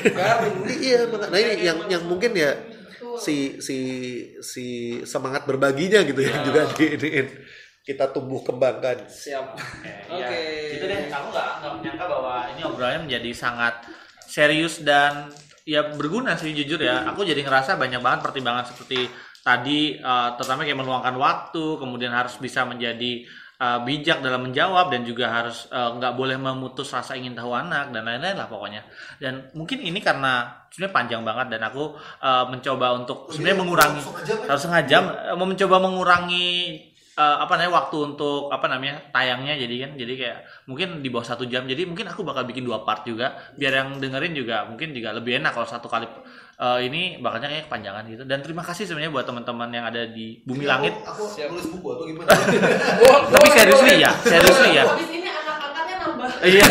[0.78, 2.52] iya nah ini yang yang mungkin ya
[3.18, 3.78] si si
[4.40, 4.66] si
[5.04, 6.44] semangat berbaginya gitu ya Iya.
[6.44, 7.26] juga di iniin
[7.82, 9.56] kita tumbuh kembangkan Siap.
[9.56, 10.36] Oke, Oke.
[10.36, 10.76] iya.
[10.76, 13.74] Itu deh, aku nggak nggak menyangka bahwa ini obrolannya menjadi sangat
[14.28, 15.32] serius dan
[15.64, 17.08] ya berguna sih jujur ya.
[17.08, 19.08] Aku jadi ngerasa banyak banget pertimbangan seperti
[19.40, 23.24] tadi, eh, terutama kayak meluangkan waktu, kemudian harus bisa menjadi
[23.58, 27.90] eh, bijak dalam menjawab dan juga harus eh, nggak boleh memutus rasa ingin tahu anak
[27.90, 28.86] dan lain-lain lah pokoknya.
[29.18, 34.00] Dan mungkin ini karena sebenarnya panjang banget dan aku eh, mencoba untuk sebenarnya mengurangi
[34.46, 36.48] harus setengah jam eh, mau mencoba mengurangi
[37.18, 39.90] eh, apa namanya waktu untuk apa namanya tayangnya jadi kan.
[39.98, 40.38] Jadi kayak
[40.70, 41.66] mungkin di bawah satu jam.
[41.66, 43.34] Jadi mungkin aku bakal bikin dua part juga.
[43.58, 46.06] Biar yang dengerin juga mungkin juga lebih enak kalau satu kali
[46.58, 50.42] eh, ini bakalnya kayak kepanjangan gitu dan terima kasih sebenarnya buat teman-teman yang ada di
[50.42, 51.48] bumi langit aku Siap.
[51.48, 52.28] nulis buku atau gimana
[53.32, 53.46] tapi
[53.96, 56.28] ya seriously ya Habis ini anak-anaknya nambah.
[56.44, 56.66] iya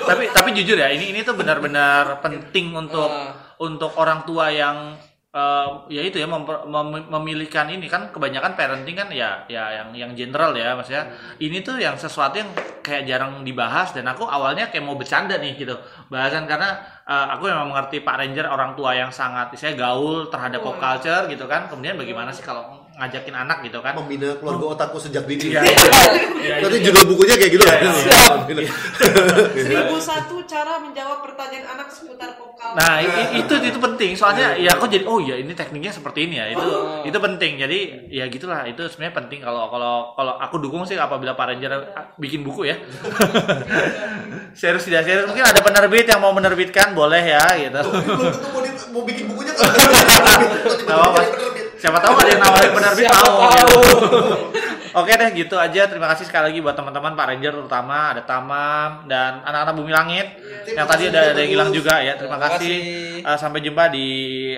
[0.00, 3.34] tapi tapi jujur ya ini ini tuh benar-benar penting untuk Ah.
[3.58, 4.94] untuk orang tua yang
[5.30, 9.88] eh, ya itu ya memper- mem- memilihkan ini kan kebanyakan parenting kan ya ya yang
[9.94, 11.06] yang general ya maksudnya
[11.38, 12.50] ini tuh yang sesuatu yang
[12.82, 15.76] kayak jarang dibahas dan aku awalnya kayak mau bercanda nih gitu.
[16.10, 20.60] Bahasan karena eh, aku memang mengerti Pak Ranger orang tua yang sangat saya gaul terhadap
[20.64, 21.68] pop culture gitu kan.
[21.70, 23.96] Kemudian bagaimana sih kalau ngajakin anak gitu kan.
[23.96, 25.48] Membina keluarga otakku sejak dini.
[25.50, 25.74] Iya, iya.
[26.40, 26.86] Iya, nanti iya.
[26.88, 27.64] judul bukunya kayak gitu.
[27.64, 27.92] Iya, kan.
[29.52, 32.76] Seribu satu cara menjawab pertanyaan anak seputar pop culture.
[32.76, 33.00] Nah
[33.34, 34.12] itu itu penting.
[34.14, 36.46] Soalnya ya aku jadi oh ya ini tekniknya seperti ini ya.
[36.50, 37.02] Itu Oh.
[37.02, 37.56] itu penting.
[37.56, 37.78] Jadi
[38.08, 38.64] ya gitulah.
[38.64, 41.72] Itu sebenarnya penting kalau kalau kalau aku dukung sih apabila Pak Ranger
[42.16, 42.76] bikin buku ya.
[44.52, 45.24] Serius tidak serius?
[45.24, 47.80] Mungkin ada penerbit yang mau menerbitkan boleh ya gitu.
[47.80, 49.68] Belum tentu mau, di- mau bikin bukunya kan.
[51.80, 53.56] Siapa tahu ada yang nawarin penerbit Siapa mau tahu.
[53.56, 53.80] gitu.
[55.00, 59.06] Oke deh gitu aja terima kasih sekali lagi buat teman-teman Pak Ranger terutama ada Tamam
[59.06, 60.26] dan anak-anak Bumi Langit
[60.66, 62.74] yang tadi ada ada yang hilang juga ya terima Terima kasih
[63.22, 63.26] kasih.
[63.30, 64.06] Uh, sampai jumpa di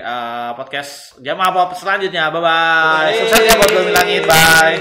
[0.01, 2.33] uh, podcast Jamaah Pop selanjutnya.
[2.33, 2.49] Bye bye.
[2.49, 3.19] Bye.
[3.29, 4.23] Sukses ya buat Bumi Langit.
[4.25, 4.81] Bye.